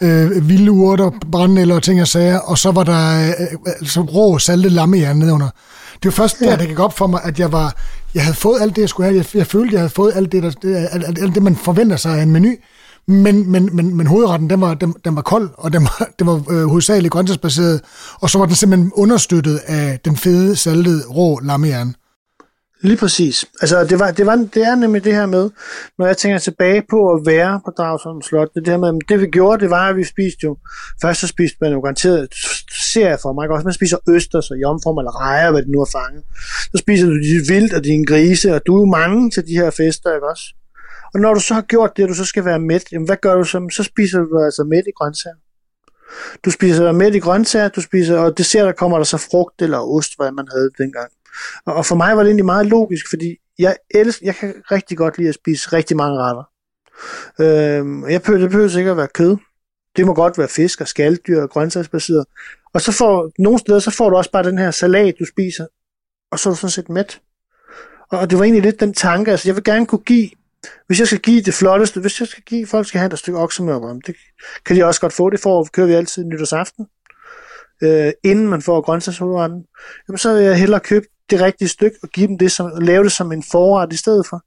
[0.01, 4.39] øh, vilde urter, brændenælder og ting og sager, og så var der øh, altså, rå
[4.39, 5.49] saltet lammejern nedunder.
[6.03, 7.75] Det var først der, det gik op for mig, at jeg var,
[8.15, 9.17] jeg havde fået alt det, jeg skulle have.
[9.17, 12.17] Jeg, jeg følte, jeg havde fået alt det, der, alt, alt det, man forventer sig
[12.17, 12.49] af en menu.
[13.09, 16.27] Men, men, men, men hovedretten, den var, den, den var kold, og den var, den
[16.27, 17.81] var øh, hovedsageligt grøntsagsbaseret,
[18.21, 21.95] og så var den simpelthen understøttet af den fede, saltede, rå lammejern.
[22.81, 23.45] Lige præcis.
[23.61, 25.49] Altså, det, var, det, var, det er nemlig det her med,
[25.97, 29.21] når jeg tænker tilbage på at være på Dragsholm Slot, det, det her med, det
[29.21, 30.57] vi gjorde, det var, at vi spiste jo,
[31.01, 32.27] først så spiste man jo garanteret,
[32.91, 35.81] ser jeg for mig, også man spiser østers og jomfrum eller rejer, hvad det nu
[35.81, 36.23] er fanget.
[36.71, 39.53] Så spiser du dit vildt og dine grise, og du er jo mange til de
[39.53, 40.43] her fester, ikke også?
[41.13, 43.35] Og når du så har gjort det, du så skal være mæt, jamen hvad gør
[43.35, 43.67] du så?
[43.71, 45.35] Så spiser du altså mæt i grøntsager.
[46.45, 49.79] Du spiser mæt i grøntsager, du spiser, og dessert, der kommer der så frugt eller
[49.79, 51.11] ost, hvad man havde dengang.
[51.65, 54.97] Og, og for mig var det egentlig meget logisk, fordi jeg, elsker, jeg kan rigtig
[54.97, 56.43] godt lide at spise rigtig mange retter.
[57.39, 59.37] Øhm, jeg behøver, det behøver sikkert at være kød.
[59.97, 62.25] Det må godt være fisk og skalddyr og grøntsagsbaseret.
[62.73, 65.65] Og så får, nogle steder, så får du også bare den her salat, du spiser,
[66.31, 67.21] og så er du sådan set mæt.
[68.11, 70.29] Og det var egentlig lidt den tanke, altså jeg vil gerne kunne give
[70.87, 73.39] hvis jeg skal give det flotteste, hvis jeg skal give, folk skal have et stykke
[73.39, 74.15] oksemørbrød, det
[74.65, 76.87] kan de også godt få, det får, kører vi altid nytårsaften,
[77.83, 79.65] øh, inden man får grøntsagshovedretten,
[80.07, 83.03] jamen så vil jeg hellere købe det rigtige stykke og give dem det som, lave
[83.03, 84.43] det som en forret i stedet for,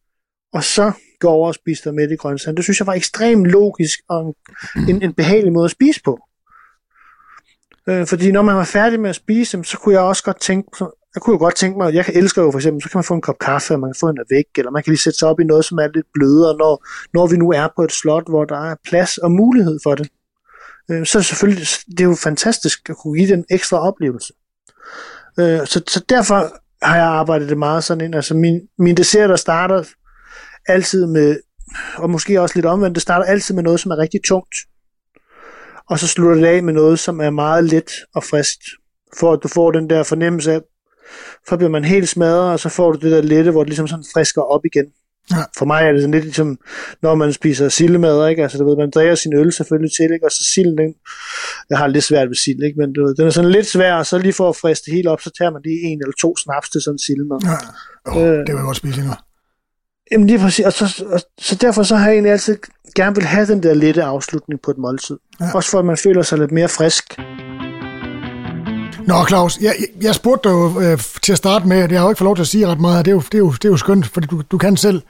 [0.53, 2.57] og så gå over og spise det med i grøntsagen.
[2.57, 4.37] Det synes jeg var ekstremt logisk og
[4.77, 6.18] en, en, en behagelig måde at spise på.
[7.88, 10.85] Øh, fordi når man var færdig med at spise, så kunne jeg også godt tænke,
[11.14, 13.14] jeg kunne jo godt tænke mig, jeg elsker jo for eksempel, så kan man få
[13.14, 15.29] en kop kaffe, og man kan få en væk, eller man kan lige sætte sig
[15.29, 18.29] op i noget, som er lidt blødere, når, når vi nu er på et slot,
[18.29, 20.09] hvor der er plads og mulighed for det.
[20.90, 24.33] Øh, så selvfølgelig, det er jo fantastisk at kunne give den ekstra oplevelse.
[25.40, 28.14] Øh, så, så derfor har jeg arbejdet det meget sådan ind.
[28.14, 29.85] Altså min, min dessert, der starter
[30.68, 31.40] altid med,
[31.96, 34.55] og måske også lidt omvendt, det starter altid med noget, som er rigtig tungt.
[35.90, 38.59] Og så slutter det af med noget, som er meget let og frisk,
[39.18, 40.61] for at du får den der fornemmelse af,
[41.48, 43.88] så bliver man helt smadret, og så får du det der lette, hvor det ligesom
[43.88, 44.87] sådan frisker op igen.
[45.31, 45.42] Ja.
[45.59, 46.59] For mig er det sådan lidt ligesom,
[47.03, 48.42] når man spiser sildemad, ikke?
[48.42, 50.27] Altså, du ved, man drikker sin øl selvfølgelig til, ikke?
[50.27, 50.94] Og så silden, den,
[51.70, 52.79] jeg har lidt svært ved sild, ikke?
[52.81, 55.11] Men du ved, den er sådan lidt svær, og så lige for at friste hele
[55.11, 57.38] op, så tager man lige en eller to snaps til sådan en sildemad.
[57.44, 57.59] Ja.
[58.05, 59.12] Oh, øh, det vil jeg godt spise nu.
[60.12, 62.57] Jamen lige præcis, og så, og, så derfor så har jeg egentlig altid
[62.94, 65.16] gerne vil have den der lette afslutning på et måltid.
[65.40, 65.46] Ja.
[65.55, 67.05] Også for at man føler sig lidt mere frisk.
[69.06, 72.10] Nå, Claus, jeg, jeg spurgte dig jo øh, til at starte med, det har jo
[72.10, 73.64] ikke fået lov til at sige ret meget, det er jo, det er jo, det
[73.64, 75.02] er jo skønt, fordi du, du kan selv.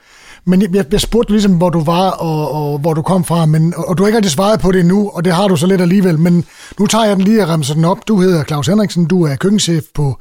[0.45, 3.73] Men jeg, jeg spurgte ligesom, hvor du var og, og hvor du kom fra, men,
[3.77, 5.67] og, og du har ikke rigtig svaret på det nu, og det har du så
[5.67, 6.19] lidt alligevel.
[6.19, 6.45] Men
[6.79, 8.07] nu tager jeg den lige og remser den op.
[8.07, 10.17] Du hedder Claus Henriksen, du er køkkenchef på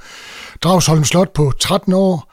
[0.62, 2.32] Dragsholm Slot på 13 år.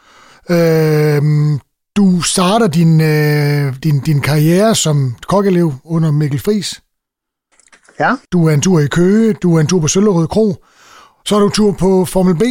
[0.49, 1.59] Øh,
[1.95, 6.81] Du starter din, øh, din, din karriere som kokkelev under Mikkel Friis.
[7.99, 8.15] Ja.
[8.31, 10.63] Du er en tur i Køge, du er en tur på Søllerød Kro,
[11.29, 12.43] så er du tur på Formel B.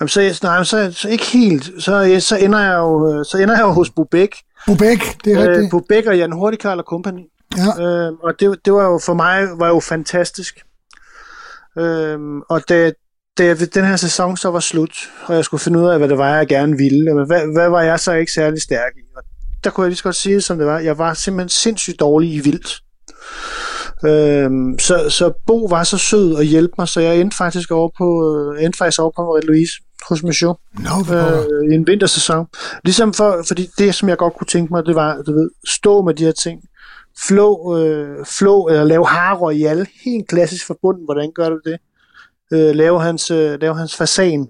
[0.00, 1.64] Jamen, så, nej, så, så ikke helt.
[1.64, 4.36] Så, så, ender jeg jo, øh, så ender jeg jo hos Bubæk.
[4.66, 5.64] Bubæk, det er rigtigt.
[5.64, 7.22] Øh, Bubæk og Jan Hurtigkarl og Company.
[7.56, 7.82] Ja.
[7.84, 10.58] Øh, og det, det var jo for mig var jo fantastisk.
[11.78, 12.18] Øh,
[12.48, 12.92] og da,
[13.38, 16.18] da den her sæson så var slut, og jeg skulle finde ud af, hvad det
[16.18, 19.16] var, jeg gerne ville, men hvad, hvad var jeg så ikke særlig stærk i?
[19.16, 19.22] Og
[19.64, 20.78] der kunne jeg lige så godt sige som det var.
[20.78, 22.80] Jeg var simpelthen sindssygt dårlig i vildt.
[24.06, 27.90] Øhm, så, så Bo var så sød at hjælpe mig, så jeg endte faktisk over
[27.98, 28.08] på,
[28.56, 29.72] øh, endte faktisk over på Marie Louise
[30.08, 32.46] hos Michaud no, øh, i en vintersæson.
[32.84, 36.02] Ligesom for, fordi det, som jeg godt kunne tænke mig, det var, du ved, stå
[36.02, 36.60] med de her ting,
[37.28, 41.78] flå, øh, flå eller lave haro i alle, helt klassisk forbundet, hvordan gør du det?
[42.52, 44.48] Øh, lave hans, øh, lave hans fasan.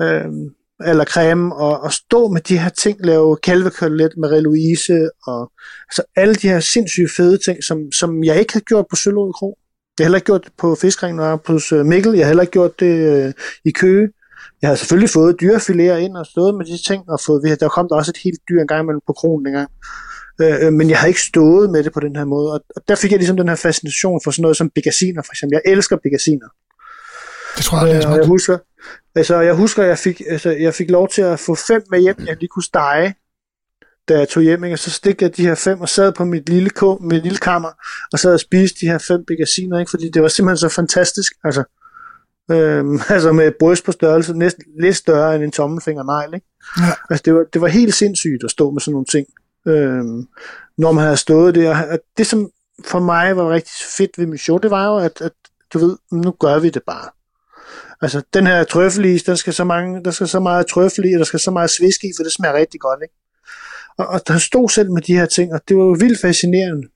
[0.00, 0.24] Øh,
[0.86, 5.52] eller creme, og, og stå med de her ting, lave kalvekotelet med Louise, og
[5.88, 9.32] altså alle de her sindssygt fede ting, som, som jeg ikke havde gjort på Sølvåde
[9.32, 9.58] Kro.
[9.98, 12.12] Jeg har heller ikke gjort det på Fiskringen og på Mikkel.
[12.12, 13.32] Jeg har heller ikke gjort det øh,
[13.64, 14.08] i Køge.
[14.62, 17.88] Jeg har selvfølgelig fået dyrefiléer ind og stået med de ting, og fået, der kom
[17.88, 19.68] der også et helt dyr en gang på kronen engang.
[20.40, 22.82] Øh, øh, men jeg har ikke stået med det på den her måde, og, og
[22.88, 25.54] der fik jeg ligesom den her fascination for sådan noget som begasiner, for eksempel.
[25.54, 26.48] Jeg elsker begasiner.
[27.56, 28.58] Det tror jeg, det er øh, jeg husker,
[29.14, 32.16] altså, jeg husker, jeg fik, altså, jeg fik lov til at få fem med hjem,
[32.26, 33.14] jeg lige kunne stege,
[34.08, 34.74] da jeg tog hjem, ikke?
[34.74, 37.70] og så stik jeg de her fem og sad på mit lille, mit lille kammer,
[38.12, 39.90] og sad og spiste de her fem begasiner, ikke?
[39.90, 41.32] fordi det var simpelthen så fantastisk.
[41.44, 41.64] Altså,
[42.50, 46.34] øhm, altså med bryst på størrelse, næsten lidt større end en tommelfingernegl.
[46.34, 46.46] Ikke?
[46.78, 46.92] Ja.
[47.10, 49.26] Altså, det, var, det var helt sindssygt at stå med sådan nogle ting,
[49.66, 50.28] øhm,
[50.78, 51.92] når man havde stået der.
[51.92, 52.50] Og det, som
[52.84, 55.32] for mig var rigtig fedt ved min show, det var jo, at, at
[55.72, 57.08] du ved, nu gør vi det bare.
[58.02, 61.18] Altså, den her trøffelis, den skal så, mange, der skal så meget trøffel i, og
[61.18, 63.14] der skal så meget svisk i, for det smager rigtig godt, ikke?
[63.98, 66.88] Og, og han stod selv med de her ting, og det var jo vildt fascinerende.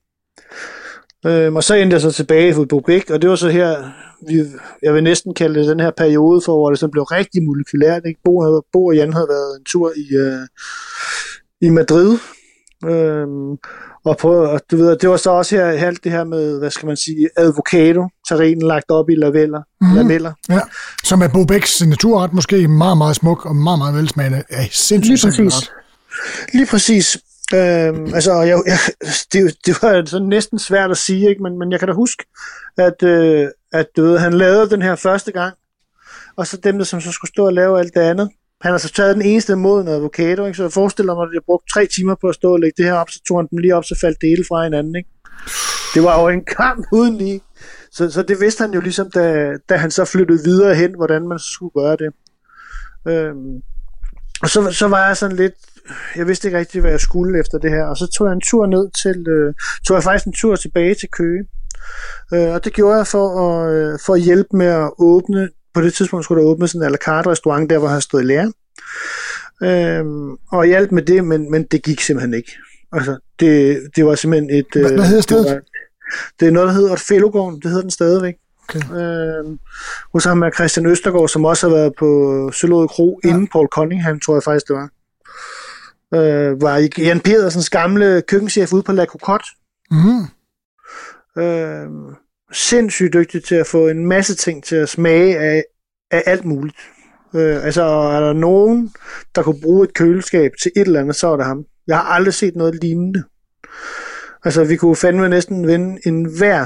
[1.25, 3.91] Øhm, og så endte jeg så tilbage på Bobæk, og det var så her,
[4.27, 4.43] vi,
[4.83, 8.01] jeg vil næsten kalde det den her periode, for hvor det så blev rigtig molekylært.
[8.05, 8.19] Ikke?
[8.23, 10.47] Bo, havde, Bo og Jan havde været en tur i, øh,
[11.61, 12.17] i Madrid,
[12.85, 13.57] øhm,
[14.05, 16.87] og, på, du ved, det var så også her, alt det her med, hvad skal
[16.87, 19.95] man sige, avocado, terrenen lagt op i laveller, mm.
[19.95, 20.33] laveller.
[20.49, 20.59] Ja,
[21.03, 24.43] som er Bobæks naturret, måske meget, meget smuk og meget, meget velsmagende.
[24.51, 25.71] Ja, sindssygt Lige præcis.
[26.53, 27.17] Lige præcis.
[27.53, 28.79] Øhm, altså, jeg, jeg,
[29.33, 31.43] det, det var sådan næsten svært at sige, ikke?
[31.43, 32.25] Men, men jeg kan da huske,
[32.77, 35.53] at, øh, at du ved, han lavede den her første gang,
[36.37, 38.29] og så dem, der som så skulle stå og lave alt det andet,
[38.61, 40.57] han har så taget den eneste moden avocado, ikke?
[40.57, 42.85] så jeg forestiller mig, at jeg brugte tre timer på at stå og lægge det
[42.85, 44.95] her op, så tog han den lige op, så faldt det hele fra hinanden.
[44.95, 45.09] Ikke?
[45.93, 47.41] Det var jo en kamp uden lige.
[47.91, 51.27] Så, så det vidste han jo ligesom, da, da han så flyttede videre hen, hvordan
[51.27, 52.11] man skulle gøre det.
[53.07, 53.61] Øhm,
[54.41, 55.53] og så, så var jeg sådan lidt,
[56.15, 58.41] jeg vidste ikke rigtig, hvad jeg skulle efter det her, og så tog jeg en
[58.41, 59.53] tur ned til, øh,
[59.87, 61.43] tog jeg faktisk en tur tilbage til Køge.
[62.33, 65.81] Øh, og det gjorde jeg for at, øh, for at hjælpe med at åbne på
[65.81, 68.21] det tidspunkt skulle der åbne sådan en à la carte restaurant, der hvor han stod
[68.21, 68.53] i lære.
[69.63, 72.51] Øhm, og hjalp med det, men, men det gik simpelthen ikke.
[72.91, 74.65] Altså, det, det var simpelthen et...
[74.73, 75.45] Hvad, hvad hedder stedet?
[75.45, 75.61] Det, var,
[76.39, 77.61] det er noget, der hedder fællogården.
[77.61, 78.35] Det hedder den stadigvæk.
[78.69, 78.79] Okay.
[78.79, 79.59] Øhm,
[80.13, 82.09] hos ham med Christian Østergaard, som også har været på
[82.53, 83.29] Sølvåde Kro, ja.
[83.29, 84.89] inden Paul Cunningham, tror jeg faktisk, det var.
[86.15, 89.45] Øh, var Jan Pedersens gamle køkkenchef ude på La Cocotte.
[89.91, 90.23] Mm.
[91.43, 91.87] Øh,
[92.51, 95.63] sindssygt dygtig til at få en masse ting til at smage af,
[96.11, 96.77] af alt muligt.
[97.35, 98.93] Øh, altså, er der nogen,
[99.35, 101.65] der kunne bruge et køleskab til et eller andet, så er det ham.
[101.87, 103.23] Jeg har aldrig set noget lignende.
[104.43, 106.65] Altså, vi kunne fandme næsten vinde en hver,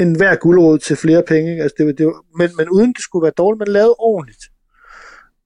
[0.00, 1.62] en hver guldråd til flere penge.
[1.62, 4.44] Altså, det, det, men, men uden det skulle være dårligt, men lavet ordentligt.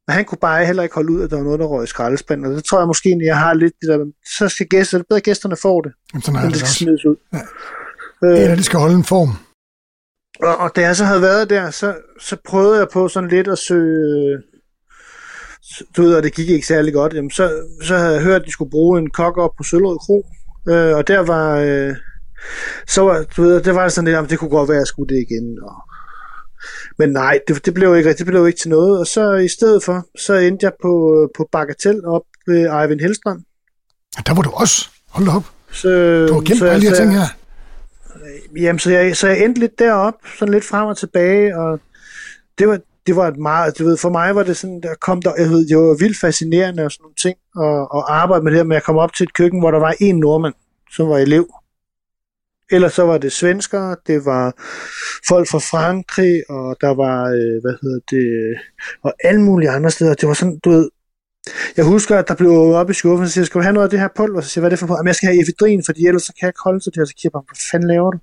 [0.06, 1.86] Men han kunne bare heller ikke holde ud, at der var noget, der røg i
[1.86, 2.46] skraldespanden.
[2.46, 4.06] Og det tror jeg måske, at jeg har lidt det der,
[4.38, 5.92] så skal gæster, det er bedre, gæsterne får det.
[6.12, 7.16] Jamen, sådan er det, det skal smides ud.
[7.32, 7.38] Ja.
[8.24, 9.28] Øh, Eller det skal holde en form.
[10.42, 13.48] Og, og da jeg så havde været der, så, så prøvede jeg på sådan lidt
[13.48, 14.38] at søge...
[15.96, 17.14] Du ved, og det gik ikke særlig godt.
[17.14, 19.98] Jamen, så, så havde jeg hørt, at de skulle bruge en kok op på Sølvrød
[19.98, 20.26] Kro.
[20.68, 21.56] Øh, og der var...
[21.56, 21.96] Øh,
[22.88, 24.86] så var, du ved, det var sådan lidt, jamen, det kunne godt være, at jeg
[24.86, 25.58] skulle det igen.
[25.62, 25.74] Og,
[26.98, 29.00] men nej, det, det, blev ikke, det blev ikke til noget.
[29.00, 30.92] Og så i stedet for, så endte jeg på,
[31.36, 33.42] på Bagatell op ved Eivind Hellstrøm.
[34.26, 34.88] Der var du også.
[35.08, 35.44] Hold op.
[35.72, 35.88] Så,
[36.26, 37.26] du har gemt alle de her ting her.
[38.56, 41.80] Jamen, så jeg, så jeg endte lidt derop, sådan lidt frem og tilbage, og
[42.58, 45.22] det var, det var et meget, du ved, for mig var det sådan, der kom
[45.22, 48.52] der, jeg ved, det var vildt fascinerende og sådan nogle ting, og, og arbejde med
[48.52, 50.54] det her med at komme op til et køkken, hvor der var en nordmand,
[50.92, 51.46] som var elev.
[52.70, 54.52] Ellers så var det svenskere, det var
[55.28, 58.26] folk fra Frankrig, og der var, øh, hvad hedder det,
[59.02, 60.14] og alle mulige andre steder.
[60.14, 60.90] Det var sådan, du ved,
[61.76, 63.90] jeg husker, at der blev op i skuffen, og siger, skal du have noget af
[63.90, 64.40] det her pulver?
[64.40, 64.98] Så siger jeg, hvad er det for pulver?
[64.98, 67.04] Jamen, jeg skal have efedrin, fordi ellers så kan jeg ikke holde til det her.
[67.04, 68.18] Så kigger jeg bare, hvad fanden laver du?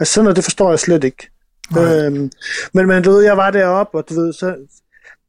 [0.00, 1.30] Altså sådan noget, det forstår jeg slet ikke.
[1.78, 2.30] Øhm,
[2.74, 4.56] men, men du ved, jeg var deroppe, og du ved, så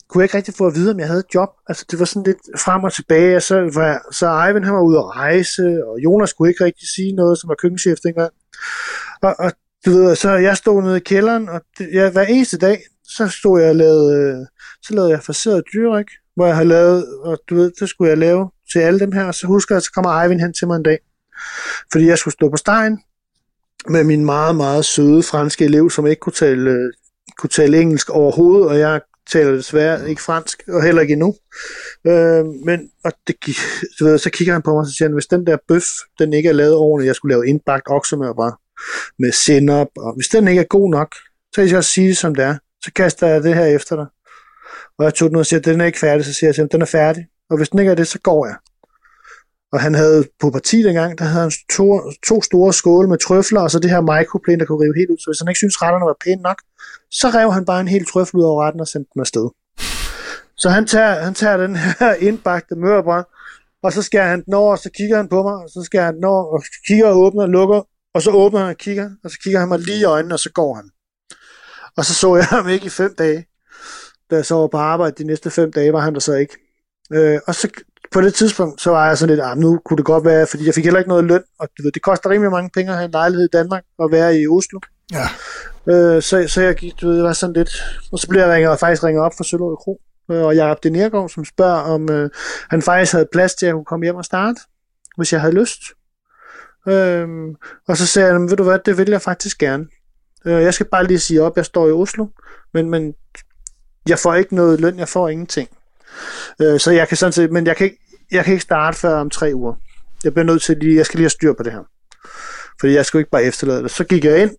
[0.09, 1.49] kunne jeg ikke rigtig få at vide, om jeg havde et job.
[1.69, 4.81] Altså, det var sådan lidt frem og tilbage, og så var så Ivan, han var
[4.81, 8.31] ude at rejse, og Jonas kunne ikke rigtig sige noget, som var køkkenchef dengang.
[9.21, 9.51] Og, og
[9.85, 13.27] du ved, så jeg stod nede i kælderen, og det, ja, hver eneste dag, så
[13.27, 14.45] stod jeg og lavede, øh,
[14.83, 18.17] så lavede jeg faseret dyrik, hvor jeg har lavet, og du ved, det skulle jeg
[18.17, 20.75] lave til alle dem her, og så husker jeg, så kommer Eivind hen til mig
[20.75, 20.99] en dag,
[21.91, 22.99] fordi jeg skulle stå på stegen
[23.89, 26.93] med min meget, meget søde franske elev, som ikke kunne tale, øh,
[27.37, 29.01] kunne tale engelsk overhovedet, og jeg
[29.31, 31.35] taler desværre ikke fransk, og heller ikke endnu.
[32.07, 33.35] Øh, men og det,
[33.99, 35.85] du ved, så kigger han på mig, og så siger han, hvis den der bøf,
[36.19, 38.53] den ikke er lavet ordentligt, jeg skulle lave indbagt oksemør bare,
[39.19, 41.15] med sennep, og hvis den ikke er god nok,
[41.55, 42.55] så kan jeg sige det som det er.
[42.83, 44.05] Så kaster jeg det her efter dig.
[44.97, 46.69] Og jeg tog den og siger, den er ikke færdig, så siger jeg til ham,
[46.69, 47.27] den er færdig.
[47.49, 48.55] Og hvis den ikke er det, så går jeg.
[49.71, 53.61] Og han havde på parti dengang, der havde han to, to store skåle med trøfler,
[53.61, 55.17] og så det her microplane, der kunne rive helt ud.
[55.17, 56.59] Så hvis han ikke synes retterne var pæne nok,
[57.11, 59.49] så rev han bare en hel trøffel ud over retten og sendte den afsted.
[60.57, 63.23] Så han tager, han tager den her indbagte mørbrød,
[63.83, 66.05] og så skærer han den over, og så kigger han på mig, og så skærer
[66.05, 67.81] han den over, og kigger og åbner og lukker,
[68.13, 70.39] og så åbner han og kigger, og så kigger han mig lige i øjnene, og
[70.39, 70.89] så går han.
[71.97, 73.45] Og så så jeg ham ikke i fem dage.
[74.29, 76.57] Da jeg så var på arbejde de næste fem dage, var han der så ikke.
[77.13, 77.69] Øh, og så
[78.11, 80.65] på det tidspunkt, så var jeg sådan lidt, ah, nu kunne det godt være, fordi
[80.65, 82.97] jeg fik heller ikke noget løn, og du ved, det koster rimelig mange penge at
[82.97, 84.79] have en lejlighed i Danmark, og være i Oslo.
[85.11, 85.27] Ja.
[85.93, 87.71] Øh, så, så jeg gik, du ved, det var sådan lidt,
[88.11, 90.01] og så blev jeg ringet, faktisk ringet op fra Sølvåde Kro,
[90.31, 92.29] øh, og Jacob Denergaard, som spørger, om øh,
[92.69, 94.59] han faktisk havde plads til, at jeg kunne komme hjem og starte,
[95.17, 95.81] hvis jeg havde lyst.
[96.87, 97.27] Øh,
[97.87, 99.85] og så sagde jeg, ved du hvad, det vil jeg faktisk gerne.
[100.45, 102.25] Øh, jeg skal bare lige sige op, jeg står i Oslo,
[102.73, 103.13] men, men
[104.07, 105.69] jeg får ikke noget løn, jeg får ingenting.
[106.61, 107.97] Øh, så jeg kan sådan set, men jeg kan, ikke,
[108.31, 109.73] jeg kan ikke starte før om tre uger.
[110.23, 111.83] Jeg bliver nødt til lige, jeg skal lige have styr på det her.
[112.79, 113.91] Fordi jeg skulle ikke bare efterlade det.
[113.91, 114.51] Så gik jeg ind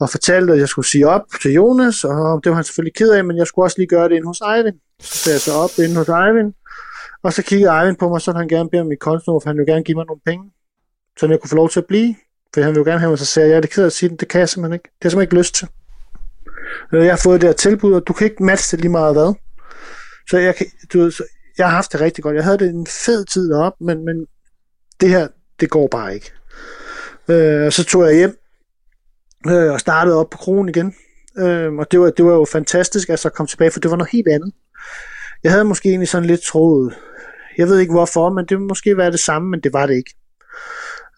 [0.00, 3.10] og fortalte, at jeg skulle sige op til Jonas, og det var han selvfølgelig ked
[3.10, 4.76] af, men jeg skulle også lige gøre det ind hos Eivind.
[5.00, 6.52] Så sagde jeg så op ind hos Eivind,
[7.22, 9.56] og så kiggede Eivind på mig, så han gerne beder om mit kontonummer, for han
[9.56, 10.44] ville gerne give mig nogle penge,
[11.18, 12.14] så jeg kunne få lov til at blive.
[12.54, 13.92] For han ville gerne have mig, så sagde jeg, ja, det er ked af at
[13.92, 14.82] sige det, det kan jeg simpelthen ikke.
[14.82, 15.68] Det har jeg simpelthen ikke lyst til.
[16.92, 19.14] Øh, jeg har fået det her tilbud, og du kan ikke matche det lige meget
[19.14, 19.34] hvad.
[20.30, 21.24] Så jeg, kan, du ved, så
[21.58, 22.36] jeg har haft det rigtig godt.
[22.36, 24.26] Jeg havde det en fed tid op, men, men
[25.00, 25.28] det her,
[25.60, 26.32] det går bare ikke.
[27.28, 28.38] Øh, så tog jeg hjem
[29.48, 30.94] øh, og startede op på kronen igen.
[31.38, 33.90] Øh, og det var, det var jo fantastisk altså at så komme tilbage, for det
[33.90, 34.52] var noget helt andet.
[35.42, 36.94] Jeg havde måske egentlig sådan lidt troet,
[37.58, 39.94] jeg ved ikke hvorfor, men det ville måske være det samme, men det var det
[39.94, 40.14] ikke.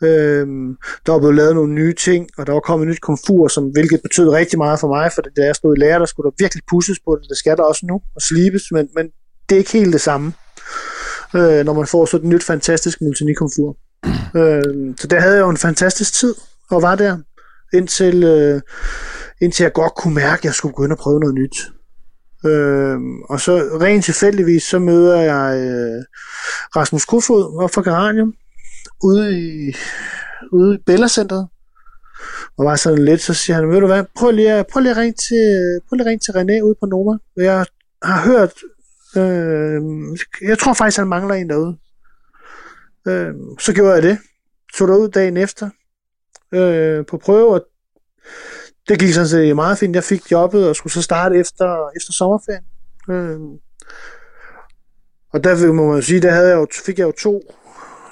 [0.02, 0.76] Øhm,
[1.06, 3.64] der var blevet lavet nogle nye ting, og der var kommet et nyt komfur, som,
[3.64, 6.36] hvilket betød rigtig meget for mig, for da jeg stod i lærer, der skulle der
[6.38, 7.28] virkelig pusses på det.
[7.28, 9.06] Det skal der også nu, og slibes, men, men
[9.48, 10.32] det er ikke helt det samme,
[11.34, 13.76] øh, når man får sådan et nyt fantastisk multinikomfur.
[14.40, 16.34] øh, så der havde jeg jo en fantastisk tid,
[16.70, 17.18] og var der,
[17.74, 18.60] indtil, øh,
[19.40, 21.56] indtil jeg godt kunne mærke, at jeg skulle begynde at prøve noget nyt.
[22.46, 26.04] Øh, og så rent tilfældigvis, så møder jeg øh,
[26.76, 28.34] Rasmus Kofod op fra Garanium,
[29.02, 29.74] ude i,
[30.52, 31.48] ude i Bella Centeret,
[32.56, 34.90] og var sådan lidt, så siger han, ved du hvad, prøv lige, at, prøv lige
[34.90, 37.18] at ringe til, prøv lige at ringe til René ude på Noma.
[37.36, 37.66] Jeg
[38.02, 38.52] har hørt,
[39.16, 39.82] øh,
[40.48, 41.76] jeg tror faktisk, han mangler en derude.
[43.08, 44.18] Øh, så gjorde jeg det.
[44.74, 45.70] Tog derud dagen efter
[46.54, 47.66] øh, på prøve, og
[48.88, 49.94] det gik sådan set meget fint.
[49.94, 52.64] Jeg fik jobbet og skulle så starte efter, efter sommerferien.
[53.10, 53.40] Øh,
[55.32, 57.40] og der må man sige, der havde jeg jo, fik jeg jo to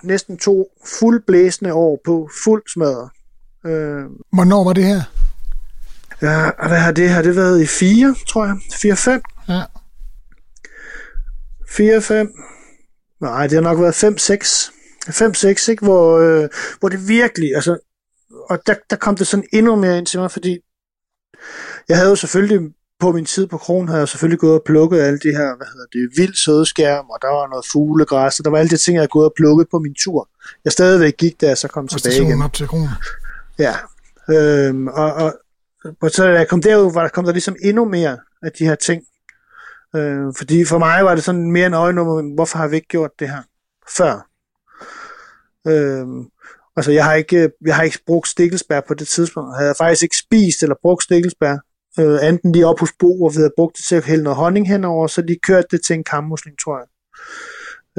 [0.02, 0.68] næsten to
[1.00, 3.10] fuldblæsende år på fuld smadret.
[3.66, 5.02] Øh, Hvornår var det her?
[6.22, 7.22] Ja, hvad har det her?
[7.22, 8.54] Det været i 4, tror jeg.
[8.54, 9.44] 4-5.
[9.48, 9.62] Ja.
[11.68, 13.18] 4-5.
[13.20, 14.72] Nej, det har nok været 5-6.
[15.08, 15.84] 5-6, ikke?
[15.84, 16.48] Hvor, øh,
[16.80, 17.78] hvor det virkelig, altså,
[18.50, 20.58] og der, der kom det sådan endnu mere ind til mig, fordi
[21.88, 22.60] jeg havde jo selvfølgelig
[23.02, 25.66] på min tid på kronen havde jeg selvfølgelig gået og plukket alle de her, hvad
[25.72, 28.94] hedder det, vild sødskærm, og der var noget fuglegræs, og der var alle de ting,
[28.94, 30.28] jeg havde gået og plukket på min tur.
[30.64, 32.42] Jeg stadigvæk gik der, så kom og tilbage igen.
[32.42, 32.88] op til kronen.
[33.58, 33.74] Ja.
[34.30, 35.34] Øhm, og, og,
[36.02, 38.64] og, så da jeg kom derud, var der, kom der ligesom endnu mere af de
[38.64, 39.02] her ting.
[39.96, 43.10] Øh, fordi for mig var det sådan mere en øjenummer, hvorfor har vi ikke gjort
[43.18, 43.42] det her
[43.96, 44.14] før?
[45.66, 46.06] Øh,
[46.76, 49.48] altså, jeg har ikke, jeg har ikke brugt stikkelsbær på det tidspunkt.
[49.52, 51.56] Jeg havde faktisk ikke spist eller brugt stikkelsbær
[51.98, 54.36] øh, enten lige op hos Bo, hvor vi havde brugt det til at hælde noget
[54.36, 56.88] honning henover, så de kørte det til en kammusling, tror jeg.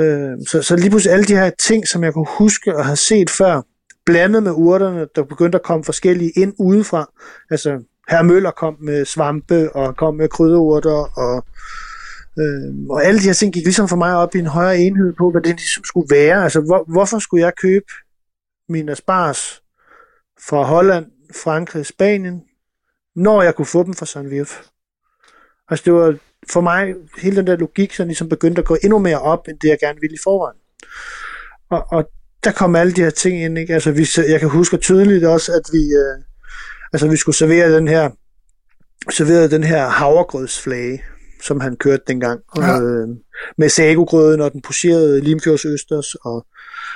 [0.05, 2.95] Øh, så, så lige pludselig alle de her ting, som jeg kunne huske og have
[2.95, 3.61] set før,
[4.05, 7.11] blandet med urterne, der begyndte at komme forskellige ind udefra.
[7.51, 7.69] Altså,
[8.09, 11.45] herr Møller kom med svampe, og kom med krydderurter, og,
[12.39, 15.13] Øh, og alle de her ting gik ligesom for mig op i en højere enhed
[15.17, 16.43] på, hvad det ligesom skulle være.
[16.43, 17.85] Altså, hvor, hvorfor skulle jeg købe
[18.69, 19.61] mine spars
[20.47, 21.05] fra Holland,
[21.43, 22.41] Frankrig, Spanien,
[23.15, 24.61] når jeg kunne få dem fra Søren Virf?
[25.69, 26.17] Altså, det var
[26.49, 29.59] for mig hele den der logik, som ligesom begyndte at gå endnu mere op, end
[29.59, 30.57] det jeg gerne ville i forvejen.
[31.69, 32.09] Og, og
[32.43, 33.73] der kom alle de her ting ind, ikke?
[33.73, 36.23] Altså, vi, jeg kan huske tydeligt også, at vi, øh,
[36.93, 38.09] altså, vi skulle servere den her,
[39.11, 41.03] servere den her havregrødsflage,
[41.43, 42.81] som han kørte dengang, ja.
[42.81, 43.07] øh,
[43.57, 46.45] med sagogrøden og den pocherede Limfjordsøsters, og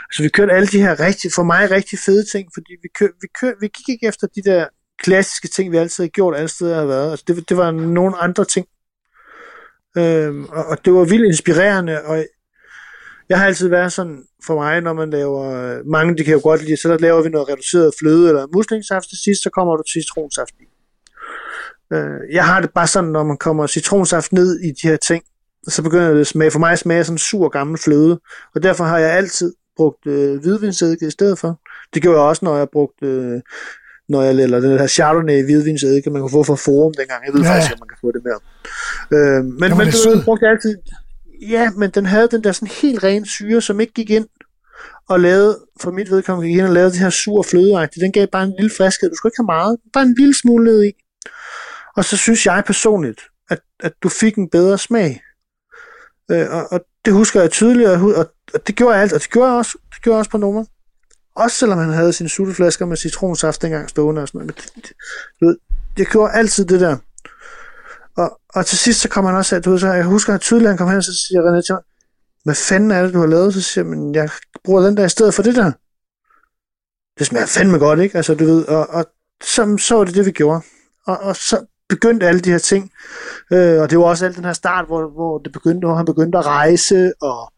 [0.09, 3.07] altså, vi kørte alle de her rigtig, for mig rigtig fede ting, fordi vi, kør,
[3.21, 4.65] vi, kør, vi gik ikke efter de der
[5.03, 7.11] klassiske ting, vi altid har gjort alle steder har været.
[7.11, 8.67] Altså, det, det var nogle andre ting.
[9.97, 12.25] Øhm, og, og det var vildt inspirerende, og
[13.29, 16.39] jeg har altid været sådan, for mig, når man laver, øh, mange de kan jo
[16.43, 19.75] godt lide, så der laver vi noget reduceret fløde eller muslingesaft til sidst, så kommer
[19.75, 20.63] du til citronsaft i.
[21.93, 25.23] Øh, jeg har det bare sådan, når man kommer citronsaft ned i de her ting,
[25.67, 28.19] så begynder det at smage, for mig smager sådan sur gammel fløde,
[28.55, 31.61] og derfor har jeg altid brugt øh, hvidvinsedike i stedet for.
[31.93, 33.41] Det gjorde jeg også, når jeg brugte øh,
[34.09, 37.25] når jeg eller den her Chardonnay hvidvinsedike, man kan få fra Forum dengang.
[37.25, 37.53] Jeg ved ja.
[37.53, 38.39] faktisk, at man kan få det mere.
[39.15, 40.77] Øh, men men det brugte altid.
[41.41, 44.27] Ja, men den havde den der sådan helt ren syre, som ikke gik ind
[45.09, 48.01] og lavede, for mit vedkommende gik ind og lavede det her sur flødeagtigt.
[48.01, 49.09] Den gav bare en lille friskhed.
[49.09, 49.77] Du skulle ikke have meget.
[49.93, 50.91] Bare en lille smule ned i.
[51.97, 55.21] Og så synes jeg personligt, at, at du fik en bedre smag.
[56.31, 59.21] Øh, og, og det husker jeg tydeligt, og, og, og det gjorde jeg alt, og
[59.21, 60.65] det gjorde jeg også, det gjorde jeg også på nummer.
[61.37, 64.55] Også selvom han havde sine sutteflasker med citronsaft dengang stående og sådan noget.
[64.75, 64.91] Men det,
[65.41, 65.57] ved,
[65.97, 66.97] jeg gjorde altid det der.
[68.17, 70.69] Og, og til sidst så kom han også, du ved, så jeg husker at tydeligt,
[70.69, 71.81] han kom hen, og så siger René til mig,
[72.43, 73.53] hvad fanden er det, du har lavet?
[73.53, 74.29] Så siger jeg, men jeg
[74.63, 75.71] bruger den der i stedet for det der.
[77.19, 78.17] Det smager fandme godt, ikke?
[78.17, 79.05] Altså, du ved, og, og
[79.43, 80.61] så, så var det det, vi gjorde.
[81.05, 82.91] Og, og så begyndte alle de her ting.
[83.51, 86.05] Øh, og det var også alt den her start, hvor, hvor det begyndte, hvor han
[86.05, 87.53] begyndte at rejse, og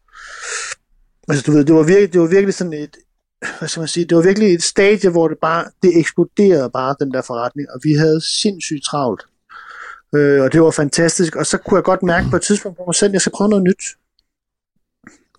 [1.28, 2.96] altså, du ved, det var virkelig, det var virkelig sådan et,
[3.58, 6.96] hvad skal man sige, det var virkelig et stadie, hvor det bare, det eksploderede bare,
[7.00, 9.22] den der forretning, og vi havde sindssygt travlt.
[10.14, 12.84] Øh, og det var fantastisk, og så kunne jeg godt mærke på et tidspunkt på
[12.86, 13.84] mig selv, at jeg skal prøve noget nyt.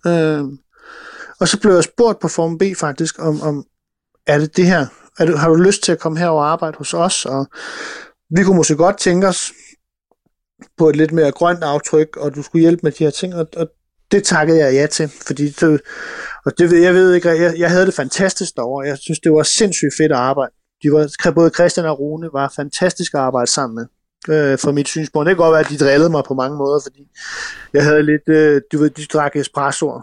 [0.06, 0.44] Øh,
[1.40, 3.66] og så blev jeg spurgt på Form B faktisk, om, om
[4.26, 4.86] er det det her?
[5.18, 7.26] Er du, har du lyst til at komme her og arbejde hos os?
[7.26, 7.46] Og
[8.30, 9.52] vi kunne måske godt tænke os
[10.78, 13.48] på et lidt mere grønt aftryk, og du skulle hjælpe med de her ting, og,
[13.56, 13.66] og
[14.12, 15.80] det takkede jeg ja til, fordi det,
[16.44, 18.86] og det ved jeg ved ikke, jeg, jeg havde det fantastisk derovre.
[18.86, 20.52] Jeg synes, det var sindssygt fedt at arbejde.
[20.82, 23.86] De var, både Christian og Rune var fantastisk at arbejde sammen med
[24.28, 25.26] øh, fra mit synspunkt.
[25.26, 27.08] Det kan godt være, at de drillede mig på mange måder, fordi
[27.72, 30.00] jeg havde lidt, øh, du ved, de drak espressoer.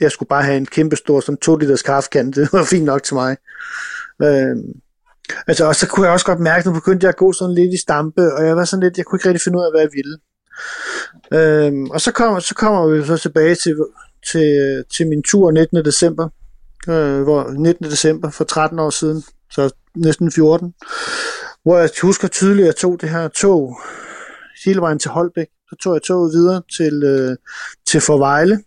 [0.00, 2.32] Jeg skulle bare have en kæmpe stor, som 2 liters kaffekande.
[2.40, 3.36] Det var fint nok til mig.
[4.22, 4.56] Øh,
[5.46, 7.54] altså, og så kunne jeg også godt mærke, at nu begyndte jeg at gå sådan
[7.54, 9.72] lidt i stampe, og jeg var sådan lidt, jeg kunne ikke rigtig finde ud af,
[9.72, 10.18] hvad jeg ville.
[11.32, 13.76] Øhm, og så kommer, så kommer vi så tilbage til,
[14.32, 15.84] til, til min tur 19.
[15.84, 16.28] december,
[16.88, 17.84] øh, hvor 19.
[17.90, 20.74] december for 13 år siden, så næsten 14,
[21.62, 23.78] hvor jeg husker tydeligt, at jeg tog det her tog
[24.64, 25.46] hele vejen til Holbæk.
[25.70, 27.36] Så tog jeg toget videre til, øh,
[27.86, 28.58] til Forvejle,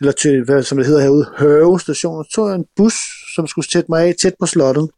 [0.00, 2.24] eller til, hvad som det hedder herude, Høve station.
[2.24, 2.94] Så tog jeg en bus,
[3.34, 4.88] som skulle sætte mig af tæt på slottet.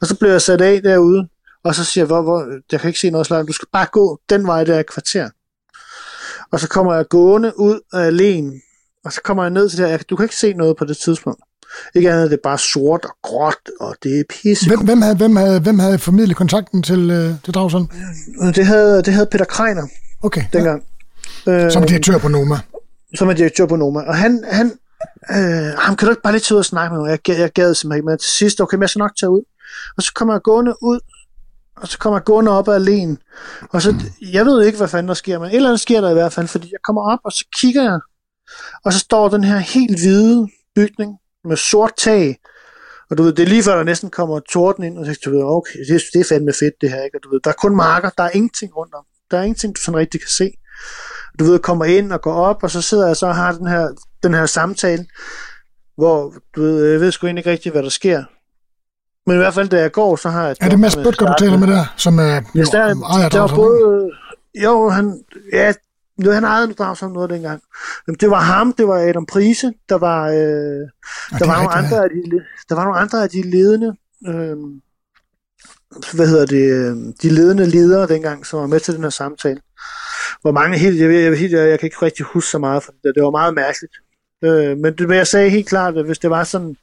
[0.00, 1.28] Og så blev jeg sat af derude,
[1.64, 3.86] og så siger jeg, hvor, hvor, jeg kan ikke se noget slot, du skal bare
[3.92, 5.30] gå den vej der kvarter.
[6.52, 8.52] Og så kommer jeg gående ud af alene,
[9.04, 10.96] og så kommer jeg ned til det her, du kan ikke se noget på det
[10.96, 11.40] tidspunkt.
[11.94, 14.68] Ikke andet, det er bare sort og gråt, og det er pisse.
[14.68, 17.90] Hvem, hvem, havde, hvem, havde, hvem havde formidlet kontakten til, øh, til Dragsson?
[18.54, 19.86] Det havde, det havde Peter Kreiner
[20.22, 20.82] okay, dengang.
[21.46, 21.70] Ja.
[21.70, 22.58] Som direktør på Noma.
[23.14, 24.00] Som er direktør på Noma.
[24.00, 24.72] Og han, han,
[25.30, 27.10] øh, ham kan du ikke bare lige tage ud og snakke med mig?
[27.10, 28.60] Jeg, jeg gad simpelthen ikke med til sidst.
[28.60, 29.42] Okay, men jeg skal nok tage ud.
[29.96, 31.00] Og så kommer jeg gående ud,
[31.80, 33.16] og så kommer jeg gående op alene.
[33.70, 33.94] Og så,
[34.32, 36.32] jeg ved ikke, hvad fanden der sker, men et eller andet sker der i hvert
[36.32, 38.00] fald, fordi jeg kommer op, og så kigger jeg,
[38.84, 42.36] og så står den her helt hvide bygning, med sort tag.
[43.10, 45.30] Og du ved, det er lige før, der næsten kommer torden ind, og så du
[45.30, 47.18] ved, okay, det, det er fandme fedt det her, ikke?
[47.18, 49.04] Og du ved, der er kun marker, der er ingenting rundt om.
[49.30, 50.50] Der er ingenting, du sådan rigtig kan se.
[51.38, 53.66] Du ved, kommer ind og går op, og så sidder jeg så og har den
[53.66, 53.88] her,
[54.22, 55.06] den her samtale,
[55.96, 58.24] hvor, du ved, jeg ved sgu egentlig ikke rigtigt, hvad der sker.
[59.28, 60.56] Men i hvert fald, da jeg går, så har jeg...
[60.60, 63.54] Er det Mads Bøtger, du taler med der, som er ja, der, ejer der, var
[63.54, 64.10] både,
[64.64, 65.20] jo, han,
[65.52, 65.72] ja,
[66.18, 67.60] nu, han ejede drag som noget dengang.
[68.06, 70.34] Jamen, det var ham, det var Adam Prise, der var, øh,
[71.38, 73.94] der, var nogle andre af de, der var nogle andre af de ledende,
[74.28, 74.56] øh,
[76.14, 79.60] hvad hedder det, øh, de ledende ledere dengang, som var med til den her samtale.
[80.40, 82.92] Hvor mange helt, jeg, jeg, jeg, jeg, jeg kan ikke rigtig huske så meget, for
[82.92, 83.94] det, det var meget mærkeligt.
[84.44, 86.76] Øh, men det, jeg sagde helt klart, at hvis det var sådan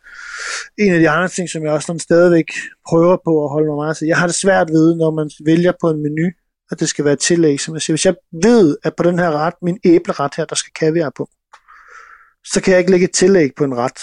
[0.78, 2.51] en af de andre ting, som jeg også sådan stadigvæk
[2.89, 4.08] prøver på at holde mig meget til.
[4.08, 6.30] Jeg har det svært ved, når man vælger på en menu,
[6.72, 7.93] at det skal være tillæg, som jeg siger.
[7.93, 11.30] Hvis jeg ved, at på den her ret, min æbleret her, der skal kaviar på,
[12.45, 13.99] så kan jeg ikke lægge et tillæg på en ret.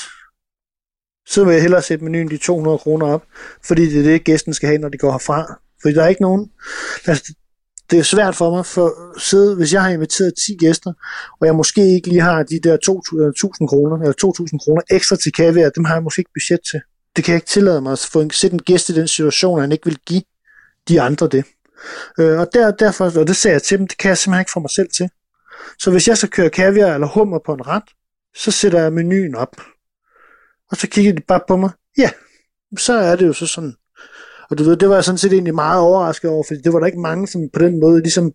[1.28, 3.24] Så vil jeg hellere sætte menuen de 200 kroner op,
[3.64, 5.60] fordi det er det, gæsten skal have, når de går herfra.
[5.82, 6.50] Fordi der er ikke nogen...
[7.06, 7.34] Altså,
[7.90, 10.92] det er svært for mig for sidde, hvis jeg har inviteret 10 gæster,
[11.40, 14.14] og jeg måske ikke lige har de der 2.000 øh, kroner, eller
[14.52, 16.80] 2.000 kroner ekstra til kaviar, dem har jeg måske ikke budget til.
[17.16, 19.58] Det kan jeg ikke tillade mig at få en, sætte en gæst i den situation,
[19.58, 20.22] at han ikke vil give
[20.88, 21.44] de andre det.
[22.18, 24.52] Øh, og der, derfor, og det sagde jeg til dem, det kan jeg simpelthen ikke
[24.54, 25.08] få mig selv til.
[25.78, 27.88] Så hvis jeg så kører kaviar eller hummer på en ret,
[28.36, 29.56] så sætter jeg menuen op.
[30.70, 31.70] Og så kigger de bare på mig.
[31.98, 32.10] Ja,
[32.78, 33.74] så er det jo så sådan.
[34.52, 36.78] Og du ved, det var jeg sådan set egentlig meget overrasket over, fordi det var
[36.78, 38.32] der ikke mange, som på den måde ligesom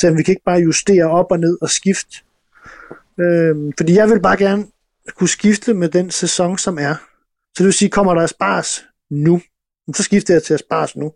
[0.00, 2.16] sagde, at vi kan ikke bare justere op og ned og skifte.
[3.20, 4.66] Øhm, fordi jeg vil bare gerne
[5.16, 6.94] kunne skifte med den sæson, som er.
[7.54, 9.40] Så det vil sige, kommer der asparges nu,
[9.94, 11.12] så skifter jeg til asparges nu.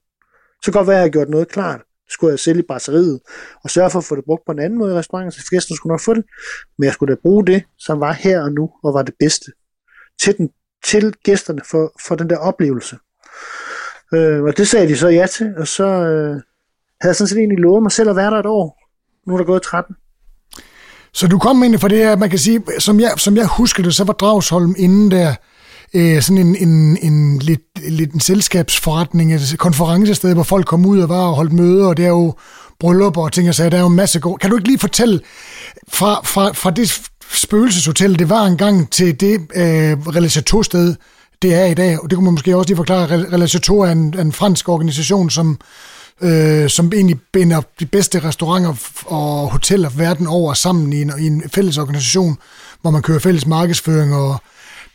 [0.63, 1.81] Så kan godt være, at jeg har gjort noget klart.
[1.81, 3.21] Så skulle jeg sælge i brasseriet
[3.65, 5.77] og sørge for at få det brugt på en anden måde i restauranten, så gæsten
[5.77, 6.25] skulle nok få det.
[6.79, 9.53] Men jeg skulle da bruge det, som var her og nu, og var det bedste
[10.21, 10.51] til, den,
[10.85, 12.97] til gæsterne for, for den der oplevelse.
[14.15, 16.31] Øh, og det sagde de så ja til, og så øh,
[17.01, 18.79] havde jeg sådan set egentlig lovet mig selv at være der et år.
[19.27, 19.97] Nu er der gået 13.
[21.13, 23.83] Så du kom egentlig for det her, man kan sige, som jeg, som jeg husker
[23.83, 25.35] det, så var Dragsholm inden der
[25.95, 31.01] øh, sådan en, en, en lidt, lidt en selskabsforretning, et konferencested, hvor folk kom ud
[31.01, 32.35] og var og holdt møder, og det er jo
[32.81, 34.39] bryllupper og ting og sager, der er jo en masse gode.
[34.39, 35.21] Kan du ikke lige fortælle
[35.89, 37.01] fra, fra, fra det
[37.33, 40.95] spøgelseshotel, det var engang til det øh, relationsted,
[41.43, 44.15] det er i dag, og det kunne man måske også lige forklare, Relationtor er en,
[44.19, 45.59] en fransk organisation, som,
[46.21, 48.75] øh, som egentlig binder de bedste restauranter
[49.07, 52.39] og hoteller verden over sammen i en, i en fælles organisation,
[52.83, 54.37] hvor man kører fælles markedsføring, og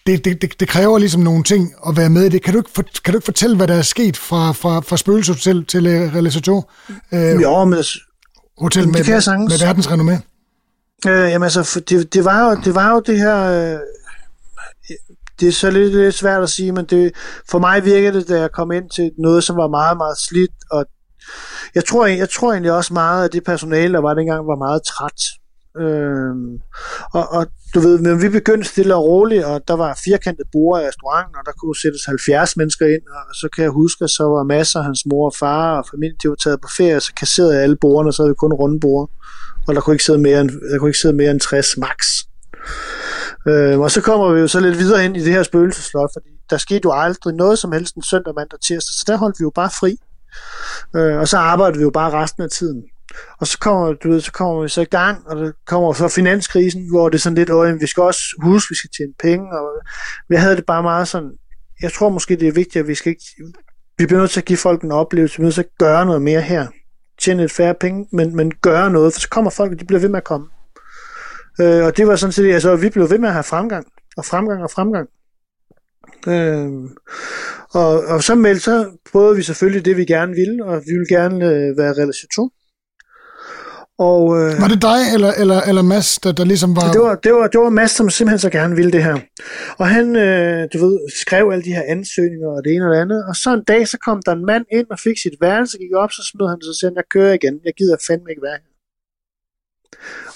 [0.08, 2.44] det, det, det, det kræver ligesom nogle ting at være med i det.
[2.44, 4.98] Kan du ikke, for, kan du ikke fortælle, hvad der er sket fra, fra, fra
[4.98, 6.70] Spøgelseshotel til uh, Relationtor?
[7.12, 7.84] Øh, jo, men...
[8.58, 10.14] Hotel med, det med, med verdens renommé.
[11.10, 13.74] Øh, jamen altså, det, det, var jo, det var jo det her...
[13.74, 13.80] Øh,
[15.44, 17.12] det er så lidt, lidt svært at sige, men det,
[17.52, 20.52] for mig virkede det, da jeg kom ind til noget, som var meget, meget slidt,
[20.72, 20.86] og
[21.76, 24.82] jeg tror, jeg tror egentlig også meget, at det personale, der var dengang, var meget
[24.84, 25.22] træt.
[25.84, 26.54] Øhm,
[27.14, 30.84] og, og du ved, men vi begyndte stille og roligt, og der var firkantede borde
[30.84, 34.10] i restauranten, og der kunne sættes 70 mennesker ind, og så kan jeg huske, at
[34.10, 37.00] så var masser af hans mor og far og familien, de var taget på ferie,
[37.00, 39.12] så kasserede jeg alle bordene, og så havde vi kun runde borde,
[39.68, 41.98] og der kunne ikke sidde mere end, der kunne ikke sidde mere end 60 max.
[43.48, 46.30] Øh, og så kommer vi jo så lidt videre ind i det her spøgelseslot, fordi
[46.50, 49.44] der skete jo aldrig noget som helst en søndag, mandag, tirsdag, så der holdt vi
[49.44, 49.98] jo bare fri.
[50.96, 52.84] Øh, og så arbejdede vi jo bare resten af tiden.
[53.40, 56.08] Og så kommer, du ved, så kommer vi så i gang, og der kommer så
[56.08, 59.14] finanskrisen, hvor det er sådan lidt, at vi skal også huske, at vi skal tjene
[59.22, 59.68] penge, og
[60.30, 61.32] vi havde det bare meget sådan,
[61.82, 63.24] jeg tror måske, det er vigtigt, at vi skal ikke,
[63.98, 66.06] vi bliver nødt til at give folk en oplevelse, vi bliver nødt til at gøre
[66.06, 66.68] noget mere her.
[67.22, 70.00] Tjene lidt færre penge, men, men gøre noget, for så kommer folk, og de bliver
[70.00, 70.48] ved med at komme.
[71.62, 73.86] Øh, og det var sådan set, altså vi blev ved med at have fremgang,
[74.18, 75.08] og fremgang og fremgang.
[76.28, 76.70] Øh,
[77.74, 81.16] og, og så meldte så prøvede vi selvfølgelig det, vi gerne ville, og vi ville
[81.18, 82.52] gerne øh, være relation
[84.00, 86.92] og, øh, var det dig eller, eller, eller Mads, der, der ligesom var...
[86.92, 89.18] Det var, det, var, det var Mads, som simpelthen så gerne ville det her.
[89.78, 93.02] Og han, øh, du ved, skrev alle de her ansøgninger og det ene og det
[93.02, 93.26] andet.
[93.30, 95.94] Og så en dag, så kom der en mand ind og fik sit værelse, gik
[96.04, 97.56] op, så smed han sig og sagde, jeg kører igen.
[97.66, 98.73] Jeg gider fandme ikke være her.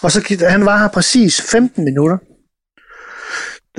[0.01, 2.17] Og så han var her præcis 15 minutter.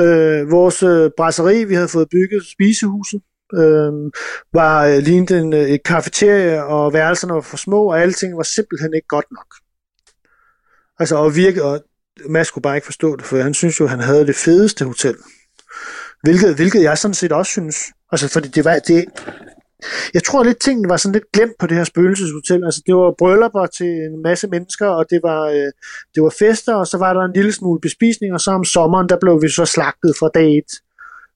[0.01, 3.21] Øh, vores øh, brasseri, vi havde fået bygget, spisehuset,
[3.55, 3.93] øh,
[4.53, 8.43] var øh, lignet en, øh, et kafeterie, og værelserne var for små, og alting var
[8.43, 9.55] simpelthen ikke godt nok.
[10.99, 11.85] Altså, og virke, og
[12.29, 15.17] Mads kunne bare ikke forstå det, for han synes jo, han havde det fedeste hotel.
[16.23, 17.77] Hvilket, hvilket jeg sådan set også synes.
[18.13, 19.05] Altså, fordi det var, det,
[20.15, 22.65] jeg tror lidt, tingene var sådan lidt glemt på det her spøgelseshotel.
[22.65, 25.71] Altså, det var bryllupper til en masse mennesker, og det var, øh,
[26.15, 29.09] det var fester, og så var der en lille smule bespisning, og så om sommeren,
[29.09, 30.73] der blev vi så slagtet fra dag et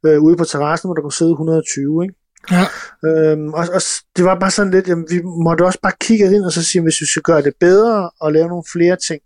[0.07, 2.15] øh, ude på terrassen, hvor der kunne sidde 120, ikke?
[2.51, 2.65] Ja.
[3.09, 3.81] Øhm, og, og
[4.17, 6.83] det var bare sådan lidt, jamen, vi måtte også bare kigge ind og så sige,
[6.83, 9.21] hvis vi skal gøre det bedre og lave nogle flere ting,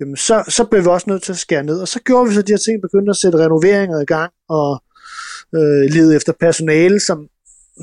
[0.00, 1.80] jamen, så, så blev vi også nødt til at skære ned.
[1.80, 4.82] Og så gjorde vi så de her ting, begyndte at sætte renoveringer i gang og
[5.54, 7.28] øh, lede efter personale, som,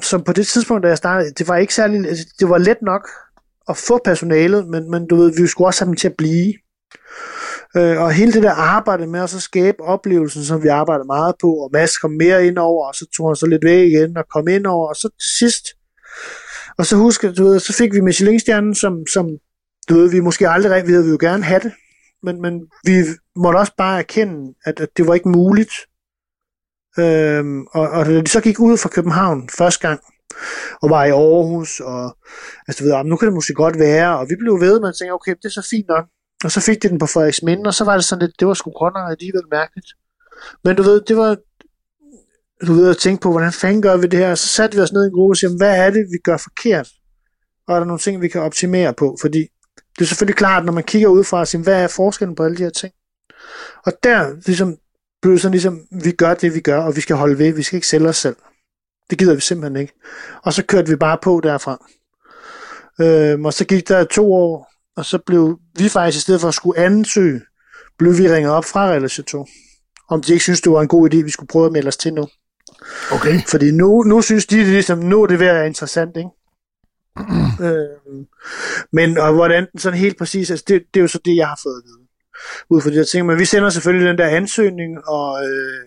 [0.01, 2.81] som på det tidspunkt, da jeg startede, det var ikke særlig, altså, det var let
[2.81, 3.09] nok
[3.69, 6.53] at få personalet, men, men du ved, vi skulle også have dem til at blive.
[7.77, 11.35] Øh, og hele det der arbejde med at så skabe oplevelsen, som vi arbejdede meget
[11.41, 14.17] på, og Mads kom mere ind over, og så tog han så lidt væk igen
[14.17, 15.65] og kom ind over, og så til sidst,
[16.77, 19.25] og så husker du ved, så fik vi Michelin-stjernen, som, som
[19.89, 21.71] du ved, vi måske aldrig, vi havde vi jo gerne have det,
[22.23, 22.93] men, men vi
[23.35, 25.73] måtte også bare erkende, at, at det var ikke muligt.
[26.99, 29.99] Øhm, og, og da de så gik ud fra København første gang,
[30.81, 32.17] og var i Aarhus, og
[32.67, 35.13] altså, du ved, nu kan det måske godt være, og vi blev ved, man tænkte,
[35.13, 36.05] okay, det er så fint nok.
[36.43, 38.53] Og så fik de den på Frederiksminde, og så var det sådan lidt, det var
[38.53, 39.89] sgu godt nok alligevel mærkeligt.
[40.63, 41.37] Men du ved, det var,
[42.67, 44.31] du ved, at tænke på, hvordan fanden gør vi det her?
[44.31, 46.17] Og så satte vi os ned i en gruppe og sagde, hvad er det, vi
[46.23, 46.87] gør forkert?
[47.67, 49.17] Og er der nogle ting, vi kan optimere på?
[49.21, 49.41] Fordi
[49.95, 52.63] det er selvfølgelig klart, når man kigger ud fra hvad er forskellen på alle de
[52.63, 52.93] her ting?
[53.85, 54.77] Og der ligesom,
[55.23, 57.77] blev sådan ligesom, vi gør det, vi gør, og vi skal holde ved, vi skal
[57.77, 58.35] ikke sælge os selv.
[59.09, 59.93] Det gider vi simpelthen ikke.
[60.43, 61.85] Og så kørte vi bare på derfra.
[63.01, 66.47] Øhm, og så gik der to år, og så blev vi faktisk, i stedet for
[66.47, 67.41] at skulle ansøge,
[67.97, 69.45] blev vi ringet op fra Relation 2,
[70.09, 71.97] om de ikke synes, det var en god idé, vi skulle prøve at melde os
[71.97, 72.27] til nu.
[73.11, 73.41] Okay.
[73.47, 76.29] Fordi nu, nu synes de, det ligesom, nu er det ved at være interessant, ikke?
[77.67, 78.25] øhm,
[78.91, 81.59] men og hvordan sådan helt præcis, altså det, det er jo så det, jeg har
[81.63, 82.02] fået at vide.
[82.69, 85.81] Ud fra de her ting, men vi sender selvfølgelig den der ansøgning, og, øh,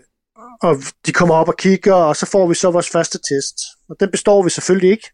[0.62, 0.76] og
[1.06, 3.56] de kommer op og kigger, og så får vi så vores første test.
[3.88, 5.10] Og den består vi selvfølgelig ikke.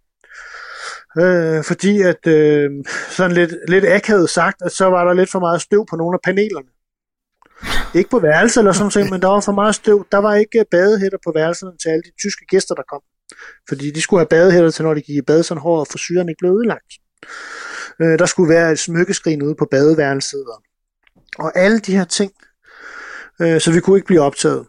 [1.19, 2.71] Øh, fordi at, øh,
[3.11, 6.15] sådan lidt, lidt akavet sagt, at så var der lidt for meget støv på nogle
[6.15, 6.69] af panelerne.
[7.95, 10.07] Ikke på værelse eller sådan noget, men der var for meget støv.
[10.13, 13.03] Der var ikke badehætter på værelserne til alle de tyske gæster, der kom.
[13.69, 16.29] Fordi de skulle have badehætter til, når de gik i bad, så håret for syren
[16.29, 16.93] ikke blev ødelagt.
[18.01, 20.45] Øh, der skulle være et smykkeskrin ude på badeværelset.
[20.55, 20.63] Og,
[21.39, 22.33] og alle de her ting.
[23.41, 24.67] Øh, så vi kunne ikke blive optaget.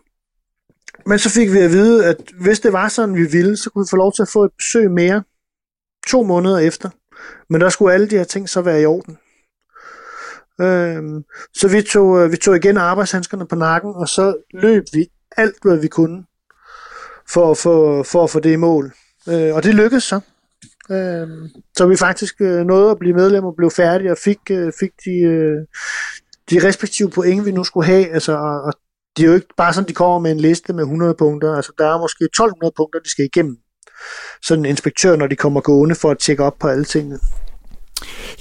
[1.06, 3.86] Men så fik vi at vide, at hvis det var sådan, vi ville, så kunne
[3.86, 5.24] vi få lov til at få et besøg mere
[6.08, 6.90] to måneder efter.
[7.50, 9.18] Men der skulle alle de her ting så være i orden.
[10.62, 15.08] Øhm, så vi tog, øh, vi tog igen arbejdshandskerne på nakken, og så løb vi
[15.38, 16.26] alt, hvad vi kunne,
[17.30, 18.94] for, at få, for at få det i mål.
[19.30, 20.20] Øh, og det lykkedes så.
[20.92, 21.28] Øh,
[21.78, 24.92] så vi faktisk øh, nåede at blive medlem og blev færdige, og fik, øh, fik
[25.06, 25.58] de, øh,
[26.50, 28.14] de respektive point, vi nu skulle have.
[28.14, 28.74] Altså, og
[29.18, 31.56] det er jo ikke bare sådan, de kommer med en liste med 100 punkter.
[31.56, 33.58] Altså, der er måske 1200 punkter, de skal igennem.
[34.46, 37.20] Sådan en inspektør, når de kommer gående for at tjekke op på alle tingene.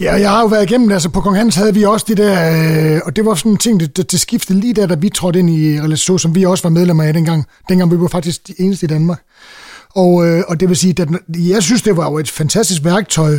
[0.00, 2.94] Ja, jeg har jo været igennem, altså på Kong Hans havde vi også det der,
[2.94, 5.08] øh, og det var sådan en ting, det, det, det skiftede lige der, da vi
[5.08, 7.44] trådte ind i relation, som vi også var medlemmer af dengang.
[7.68, 9.22] Dengang vi var faktisk de eneste i Danmark.
[9.94, 13.38] Og, øh, og det vil sige, at jeg synes, det var jo et fantastisk værktøj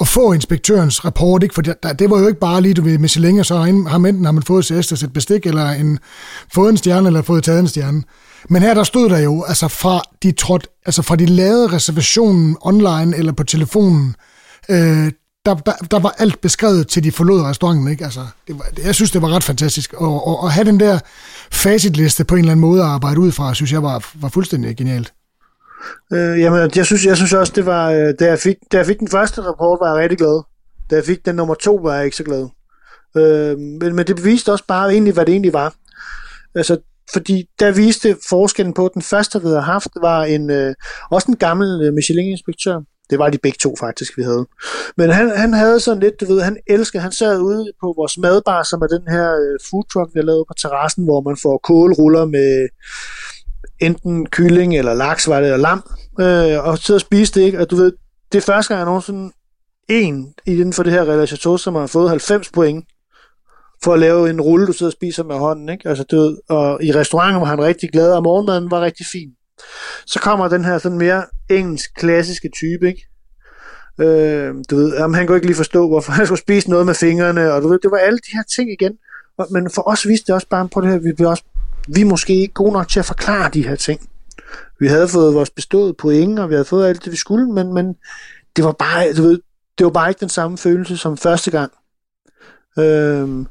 [0.00, 1.54] at få inspektørens rapport, ikke?
[1.54, 4.14] for det, det var jo ikke bare lige, du ved, Michelin, og så har man,
[4.14, 5.98] enten har man fået et et bestik, eller en,
[6.54, 8.02] fået en stjerne, eller fået taget en stjerne.
[8.48, 12.56] Men her der stod der jo, altså fra de, tråd, altså fra de lavede reservationen
[12.60, 14.16] online eller på telefonen,
[14.68, 15.12] øh,
[15.46, 17.88] der, der, der var alt beskrevet til de forlod restauranten.
[17.88, 18.04] Ikke?
[18.04, 19.92] Altså, det var, jeg synes, det var ret fantastisk.
[19.92, 20.98] Og, og, og have den der
[21.52, 24.76] facitliste på en eller anden måde at arbejde ud fra, synes jeg var, var fuldstændig
[24.76, 25.12] genialt.
[26.12, 28.86] Øh, jamen, jeg synes, jeg synes også, det var, øh, da jeg, fik, da jeg
[28.86, 30.42] fik den første rapport, var jeg rigtig glad.
[30.90, 32.48] Da jeg fik den nummer to, var jeg ikke så glad.
[33.16, 35.74] Øh, men, men det beviste også bare egentlig, hvad det egentlig var.
[36.54, 36.76] Altså,
[37.12, 40.74] fordi der viste forskellen på, at den første, vi havde haft, var en, øh,
[41.10, 42.80] også en gammel øh, Michelin-inspektør,
[43.10, 44.46] det var de begge to faktisk, vi havde.
[44.96, 48.18] Men han, han havde sådan lidt, du ved, han elskede, han sad ude på vores
[48.18, 51.36] madbar, som er den her øh, food truck, vi har lavet på terrassen, hvor man
[51.42, 52.68] får kålruller med
[53.82, 55.82] enten kylling eller laks, var det, eller lam,
[56.20, 57.60] øh, og sidde og spise det, ikke?
[57.60, 57.92] Og du ved,
[58.32, 59.32] det er første gang, jeg nogensinde
[59.88, 62.84] en inden for det her relation, som har fået 90 point
[63.84, 65.88] for at lave en rulle, du sidder og spiser med hånden, ikke?
[65.88, 69.30] Altså, du ved, og i restauranten var han rigtig glad, og morgenmaden var rigtig fin.
[70.06, 73.06] Så kommer den her sådan mere engelsk, klassiske type, ikke?
[74.00, 76.94] Øh, du ved, jamen, han kunne ikke lige forstå, hvorfor han skulle spise noget med
[76.94, 78.92] fingrene, og du ved, det var alle de her ting igen.
[79.38, 81.44] Og, men for os viste det også bare på det her, vi, blev også,
[81.88, 84.08] vi er måske ikke gode nok til at forklare de her ting.
[84.80, 87.74] Vi havde fået vores beståede point, og vi havde fået alt det, vi skulle, men,
[87.74, 87.94] men
[88.56, 89.40] det var bare, du ved,
[89.78, 91.72] det var bare ikke den samme følelse som første gang.
[92.78, 93.46] Øhm,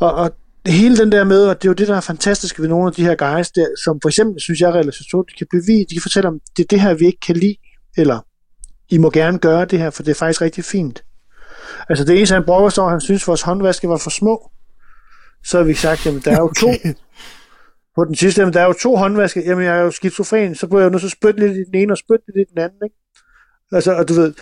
[0.00, 0.30] og, og
[0.66, 2.92] hele den der med, og det er jo det, der er fantastisk ved nogle af
[2.92, 6.02] de her guys, der, som for eksempel, synes jeg, relation, de kan bevise, de kan
[6.02, 7.56] fortælle om, det er det her, vi ikke kan lide,
[7.96, 8.18] eller
[8.88, 11.04] I må gerne gøre det her, for det er faktisk rigtig fint.
[11.88, 14.50] Altså det eneste, han brokker sig han synes, vores håndvaske var for små.
[15.44, 16.68] Så har vi sagt, jamen der er jo to.
[17.96, 19.42] På den sidste, jamen der er jo to håndvaske.
[19.46, 21.64] Jamen jeg er jo skizofren, så bliver jeg jo nødt til at spytte lidt i
[21.64, 22.78] den ene og spytte lidt i den anden.
[22.84, 22.96] Ikke?
[23.72, 24.34] Altså, og du ved,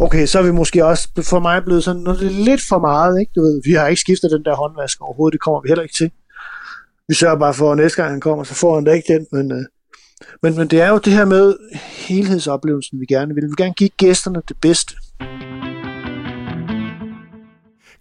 [0.00, 3.32] okay, så er vi måske også for mig blevet sådan noget lidt for meget, ikke?
[3.36, 5.96] Du ved, vi har ikke skiftet den der håndvask overhovedet, det kommer vi heller ikke
[5.96, 6.10] til.
[7.08, 9.26] Vi sørger bare for, at næste gang han kommer, så får han da ikke den,
[9.32, 9.64] men, øh,
[10.42, 11.54] men, men det er jo det her med
[12.08, 13.42] helhedsoplevelsen, vi gerne vil.
[13.42, 14.94] Vi vil gerne give gæsterne det bedste.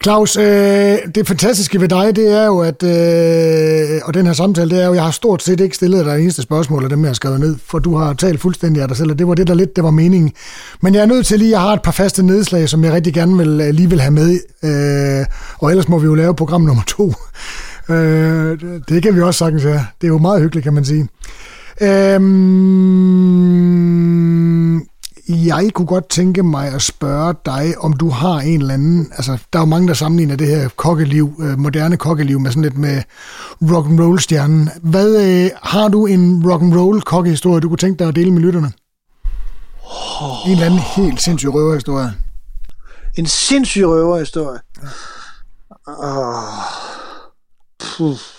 [0.03, 4.69] Claus, øh, det fantastiske ved dig, det er jo, at, øh, og den her samtale,
[4.69, 7.09] det er jo, jeg har stort set ikke stillet dig eneste spørgsmål af dem, jeg
[7.09, 9.47] har skrevet ned, for du har talt fuldstændig af dig selv, og det var det,
[9.47, 10.31] der lidt, det var meningen.
[10.81, 13.13] Men jeg er nødt til lige, jeg har et par faste nedslag, som jeg rigtig
[13.13, 15.25] gerne vil, øh, lige vil have med, øh,
[15.59, 17.13] og ellers må vi jo lave program nummer to.
[17.89, 19.85] Øh, det kan vi også sagtens have.
[20.01, 21.07] Det er jo meget hyggeligt, kan man sige.
[21.81, 22.21] Øh,
[25.29, 29.37] jeg kunne godt tænke mig at spørge dig, om du har en eller anden, altså
[29.53, 32.77] der er jo mange, der sammenligner det her kokkeliv, øh, moderne kokkeliv med sådan lidt
[32.77, 33.01] med
[33.61, 34.69] rock and roll stjernen.
[34.81, 38.31] Hvad øh, har du en rock and roll kokkehistorie, du kunne tænke dig at dele
[38.31, 38.71] med lytterne?
[40.21, 40.45] Oh.
[40.45, 42.13] En eller anden helt sindssyg røverhistorie.
[43.15, 44.59] En sindssyg røverhistorie?
[44.83, 44.87] Ja.
[45.87, 46.43] Oh.
[47.79, 48.34] Puh.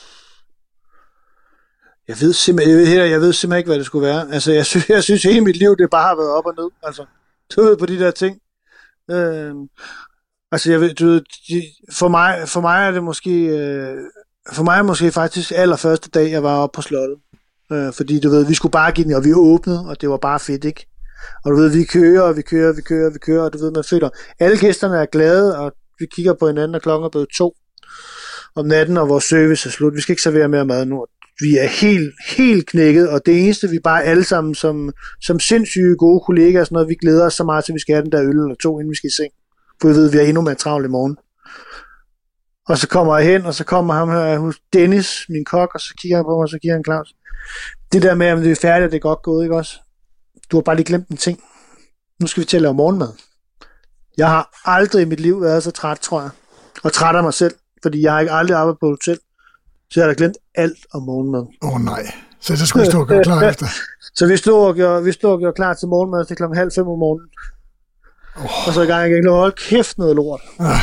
[2.09, 4.32] Jeg ved simpelthen, jeg ved, jeg ved simpelthen ikke, hvad det skulle være.
[4.32, 6.70] Altså, jeg synes, jeg synes hele mit liv, det bare har været op og ned.
[6.82, 7.07] Altså,
[7.50, 8.40] tøvet på de der ting.
[9.11, 9.54] Øh,
[10.52, 13.96] altså, jeg ved, du ved, de, for, mig, for mig er det måske, øh,
[14.52, 17.18] for mig er det måske faktisk allerførste dag, jeg var oppe på slottet.
[17.72, 20.16] Øh, fordi du ved, vi skulle bare give den, og vi åbnede, og det var
[20.16, 20.86] bare fedt, ikke?
[21.44, 23.70] Og du ved, vi kører, og vi kører, vi kører, vi kører, og du ved,
[23.70, 27.28] man føler, alle gæsterne er glade, og vi kigger på hinanden, og klokken er blevet
[27.38, 27.54] to
[28.54, 29.94] om natten, og vores service er slut.
[29.94, 31.07] Vi skal ikke servere mere mad nu
[31.41, 35.97] vi er helt, helt knækket, og det eneste, vi bare alle sammen som, som sindssyge
[35.97, 38.12] gode kollegaer, sådan noget, vi glæder os så meget til, at vi skal have den
[38.12, 39.32] der øl eller to, inden vi skal i seng.
[39.80, 41.16] For vi ved, at vi er endnu mere travlt i morgen.
[42.68, 45.80] Og så kommer jeg hen, og så kommer ham her hos Dennis, min kok, og
[45.80, 47.14] så kigger han på mig, og så kigger han Claus.
[47.93, 49.78] Det der med, at det er færdigt, det er godt gået, ikke også?
[50.51, 51.41] Du har bare lige glemt en ting.
[52.20, 53.09] Nu skal vi til at lave morgenmad.
[54.16, 56.30] Jeg har aldrig i mit liv været så træt, tror jeg.
[56.82, 59.18] Og træt af mig selv, fordi jeg har ikke aldrig arbejdet på hotel.
[59.91, 61.47] Så jeg har glemt alt om morgenmad.
[61.62, 63.66] Åh oh, nej, så det skulle vi stå og gøre klar efter.
[64.14, 66.70] så vi stod og gjorde, vi stod og gjorde klar til morgenmad til klokken halv
[66.74, 67.28] fem om morgenen.
[68.37, 68.68] Oh.
[68.68, 70.41] Og så i gang igen, hold kæft noget lort.
[70.59, 70.80] Ah.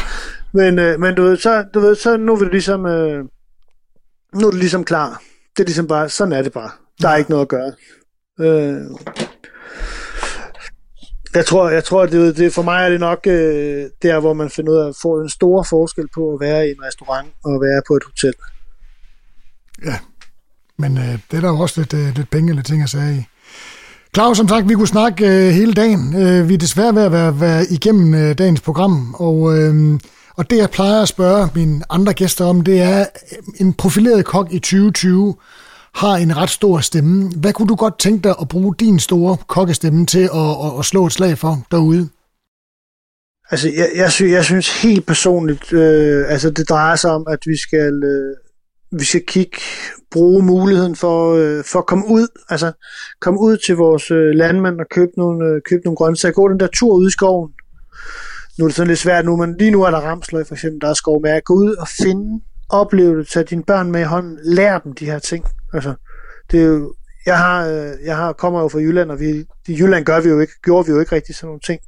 [0.54, 3.26] Men, øh, men du ved, så, du ved, så nu er det ligesom, øh,
[4.34, 5.22] nu er det ligesom klar.
[5.58, 6.72] Det er ligesom bare, sådan er det bare.
[7.02, 7.72] Der er ikke noget at gøre.
[8.40, 8.82] Øh,
[11.36, 14.50] jeg tror, jeg tror det, det, for mig er det nok øh, der, hvor man
[14.50, 17.62] finder ud af at få en stor forskel på at være i en restaurant og
[17.62, 18.34] være på et hotel.
[19.86, 19.98] Ja,
[20.78, 23.16] men øh, det er der jo også lidt, øh, lidt penge eller ting at sige
[23.16, 23.24] i.
[24.16, 26.16] Claus, som sagt, vi kunne snakke øh, hele dagen.
[26.16, 30.00] Øh, vi er desværre ved at være, være igennem øh, dagens program, og, øh,
[30.36, 34.26] og det jeg plejer at spørge mine andre gæster om, det er, øh, en profileret
[34.26, 35.36] kok i 2020
[35.94, 37.32] har en ret stor stemme.
[37.36, 40.86] Hvad kunne du godt tænke dig at bruge din store kokkestemme til at, at, at
[40.86, 42.10] slå et slag for derude?
[43.52, 47.40] Altså, jeg, jeg, synes, jeg synes helt personligt, øh, altså det drejer sig om, at
[47.46, 48.36] vi skal, øh,
[49.00, 49.58] vi skal kigge,
[50.12, 52.72] bruge muligheden for, øh, for at komme ud, altså
[53.22, 56.34] komme ud til vores øh, landmænd og købe nogle, øh, købe nogle grøntsager.
[56.34, 57.52] Gå den der tur ud i skoven.
[58.60, 60.82] Nu er det sådan lidt svært nu, men lige nu er der ramsløg for eksempel,
[60.82, 61.44] der er skovmærke.
[61.44, 65.06] Gå ud og finde, opleve det, tage dine børn med i hånden, lær dem de
[65.06, 65.46] her ting.
[65.74, 65.94] Altså,
[66.52, 66.94] det er jo,
[67.26, 70.30] jeg har, øh, jeg har, kommer jo fra Jylland, og vi, i Jylland gør vi
[70.30, 71.80] jo ikke, gjorde vi jo ikke rigtig sådan nogle ting.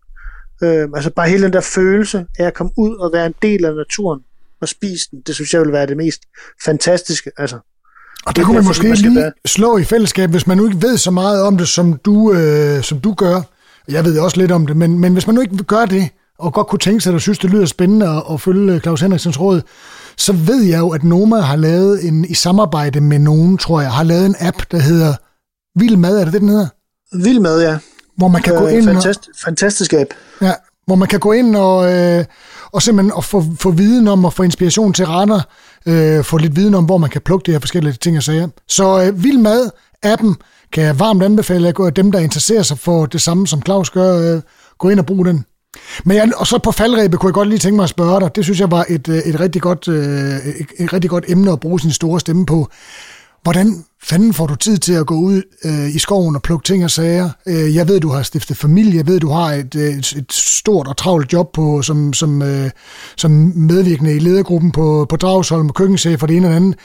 [0.63, 3.65] Øh, altså bare hele den der følelse af at komme ud og være en del
[3.65, 4.21] af naturen
[4.61, 5.21] og spise den.
[5.27, 6.21] Det synes jeg vil være det mest
[6.65, 7.31] fantastiske.
[7.37, 7.59] Altså,
[8.25, 9.31] og det kunne man måske lige være.
[9.45, 12.83] slå i fællesskab, hvis man nu ikke ved så meget om det, som du, øh,
[12.83, 13.41] som du gør.
[13.87, 16.53] Jeg ved også lidt om det, men, men hvis man nu ikke gør det, og
[16.53, 19.61] godt kunne tænke sig, at synes, det lyder spændende at, at følge Claus Henriksens råd,
[20.17, 23.91] så ved jeg jo, at Noma har lavet en, i samarbejde med nogen, tror jeg,
[23.91, 25.13] har lavet en app, der hedder
[25.79, 26.67] Vild Mad, er det det, den hedder?
[27.23, 27.77] Vild Mad, ja.
[28.17, 30.09] Hvor man kan øh, gå ind fantast, og, fantastisk app.
[30.41, 30.53] Ja,
[30.85, 32.25] hvor man kan gå ind og, øh,
[32.75, 35.41] og simpelthen at få, få viden om og få inspiration til retter,
[35.85, 38.47] øh, få lidt viden om, hvor man kan plukke de her forskellige ting og sager.
[38.67, 39.69] Så øh, Vild Mad,
[40.03, 40.35] appen,
[40.73, 44.35] kan jeg varmt anbefale at dem, der interesserer sig for det samme, som Claus gør,
[44.35, 44.41] øh,
[44.77, 45.45] gå ind og bruge den.
[46.03, 48.35] Men jeg, og så på faldrebet kunne jeg godt lige tænke mig at spørge dig.
[48.35, 51.51] Det synes jeg var et, øh, et, rigtig, godt, øh, et, et rigtig godt emne
[51.51, 52.67] at bruge sin store stemme på.
[53.45, 56.83] Hvordan fanden får du tid til at gå ud øh, i skoven og plukke ting
[56.83, 57.29] og sager?
[57.47, 58.97] Øh, jeg ved, du har stiftet familie.
[58.97, 62.41] Jeg ved, du har et, øh, et, et stort og travlt job på, som, som,
[62.41, 62.69] øh,
[63.17, 66.75] som medvirkende i ledergruppen på, på Dragsholm og køkkenchef og det ene og andet.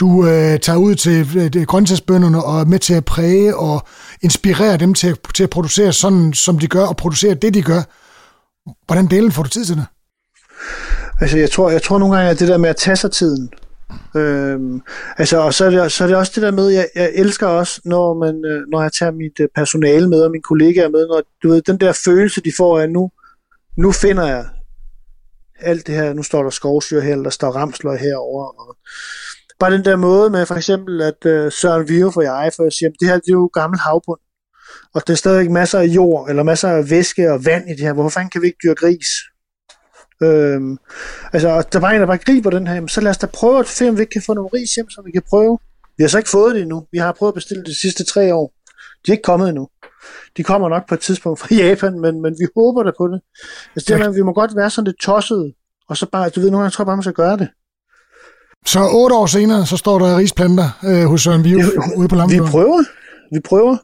[0.00, 3.82] Du øh, tager ud til øh, grøntsagsbønderne og er med til at præge og
[4.22, 7.82] inspirere dem til, til at producere sådan, som de gør, og producere det, de gør.
[8.86, 9.86] Hvordan delen får du tid til det?
[11.20, 13.50] Altså, jeg tror, jeg tror nogle gange, at det der med at tage sig tiden,
[14.16, 14.80] Øhm,
[15.18, 17.46] altså, og så er, det, så er det også det der med, jeg, jeg elsker
[17.46, 21.06] også, når, man, øh, når jeg tager mit øh, personale med, og mine kollegaer med,
[21.08, 23.10] når du ved, den der følelse, de får af, nu,
[23.76, 24.46] nu finder jeg
[25.60, 28.76] alt det her, nu står der skovsyre her, eller der står ramsløg herover og
[29.58, 32.72] bare den der måde med for eksempel, at øh, Søren Vive for jeg, for at
[32.72, 34.20] sige, det her det er jo gammel havbund,
[34.94, 37.80] og der er stadigvæk masser af jord, eller masser af væske og vand i det
[37.80, 39.08] her, hvorfor fanden kan vi ikke dyrke gris?
[40.22, 40.78] Øhm,
[41.32, 43.68] altså, der var en, der bare griber den her, så lad os da prøve at
[43.68, 45.58] se, om vi ikke kan få nogle ris hjem, så vi kan prøve.
[45.96, 46.86] Vi har så ikke fået det endnu.
[46.92, 48.52] Vi har prøvet at bestille det de sidste tre år.
[49.06, 49.68] De er ikke kommet endnu.
[50.36, 53.20] De kommer nok på et tidspunkt fra Japan, men, men vi håber da på det.
[53.76, 55.52] Altså, det er, vi må godt være sådan lidt tosset,
[55.88, 57.48] og så bare, du ved, nogle gange tror jeg bare, man skal gøre det.
[58.66, 61.62] Så otte år senere, så står der risplanter øh, hos Søren Vive
[61.96, 62.44] ude på Lampen.
[62.44, 62.84] Vi prøver.
[63.32, 63.76] Vi prøver.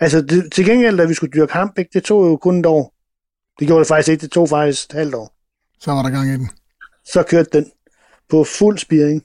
[0.00, 2.94] Altså, det, til gengæld, da vi skulle dyrke ikke, det tog jo kun et år.
[3.58, 5.31] Det gjorde det faktisk ikke, det tog faktisk et halvt år.
[5.84, 6.50] Så var der gang i den.
[7.04, 7.66] Så kørte den
[8.30, 9.22] på fuld spiring.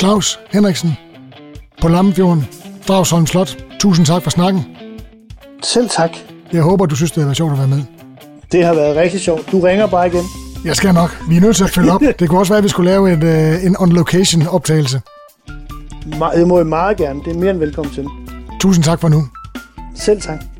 [0.00, 0.90] Claus Henriksen
[1.82, 2.46] på Lammefjorden,
[2.88, 3.64] Dragsholm Slot.
[3.80, 4.76] Tusind tak for snakken.
[5.62, 6.10] Selv tak.
[6.52, 7.82] Jeg håber, du synes, det har været sjovt at være med.
[8.52, 9.52] Det har været rigtig sjovt.
[9.52, 10.24] Du ringer bare igen.
[10.64, 11.10] Jeg skal nok.
[11.28, 12.00] Vi er nødt til at følge op.
[12.18, 13.22] Det kunne også være, at vi skulle lave et,
[13.58, 15.00] uh, en on-location optagelse.
[16.34, 17.20] Det må jeg meget gerne.
[17.24, 18.06] Det er mere end velkommen til.
[18.60, 19.28] Tusind tak for nu.
[19.94, 20.55] Selv tak.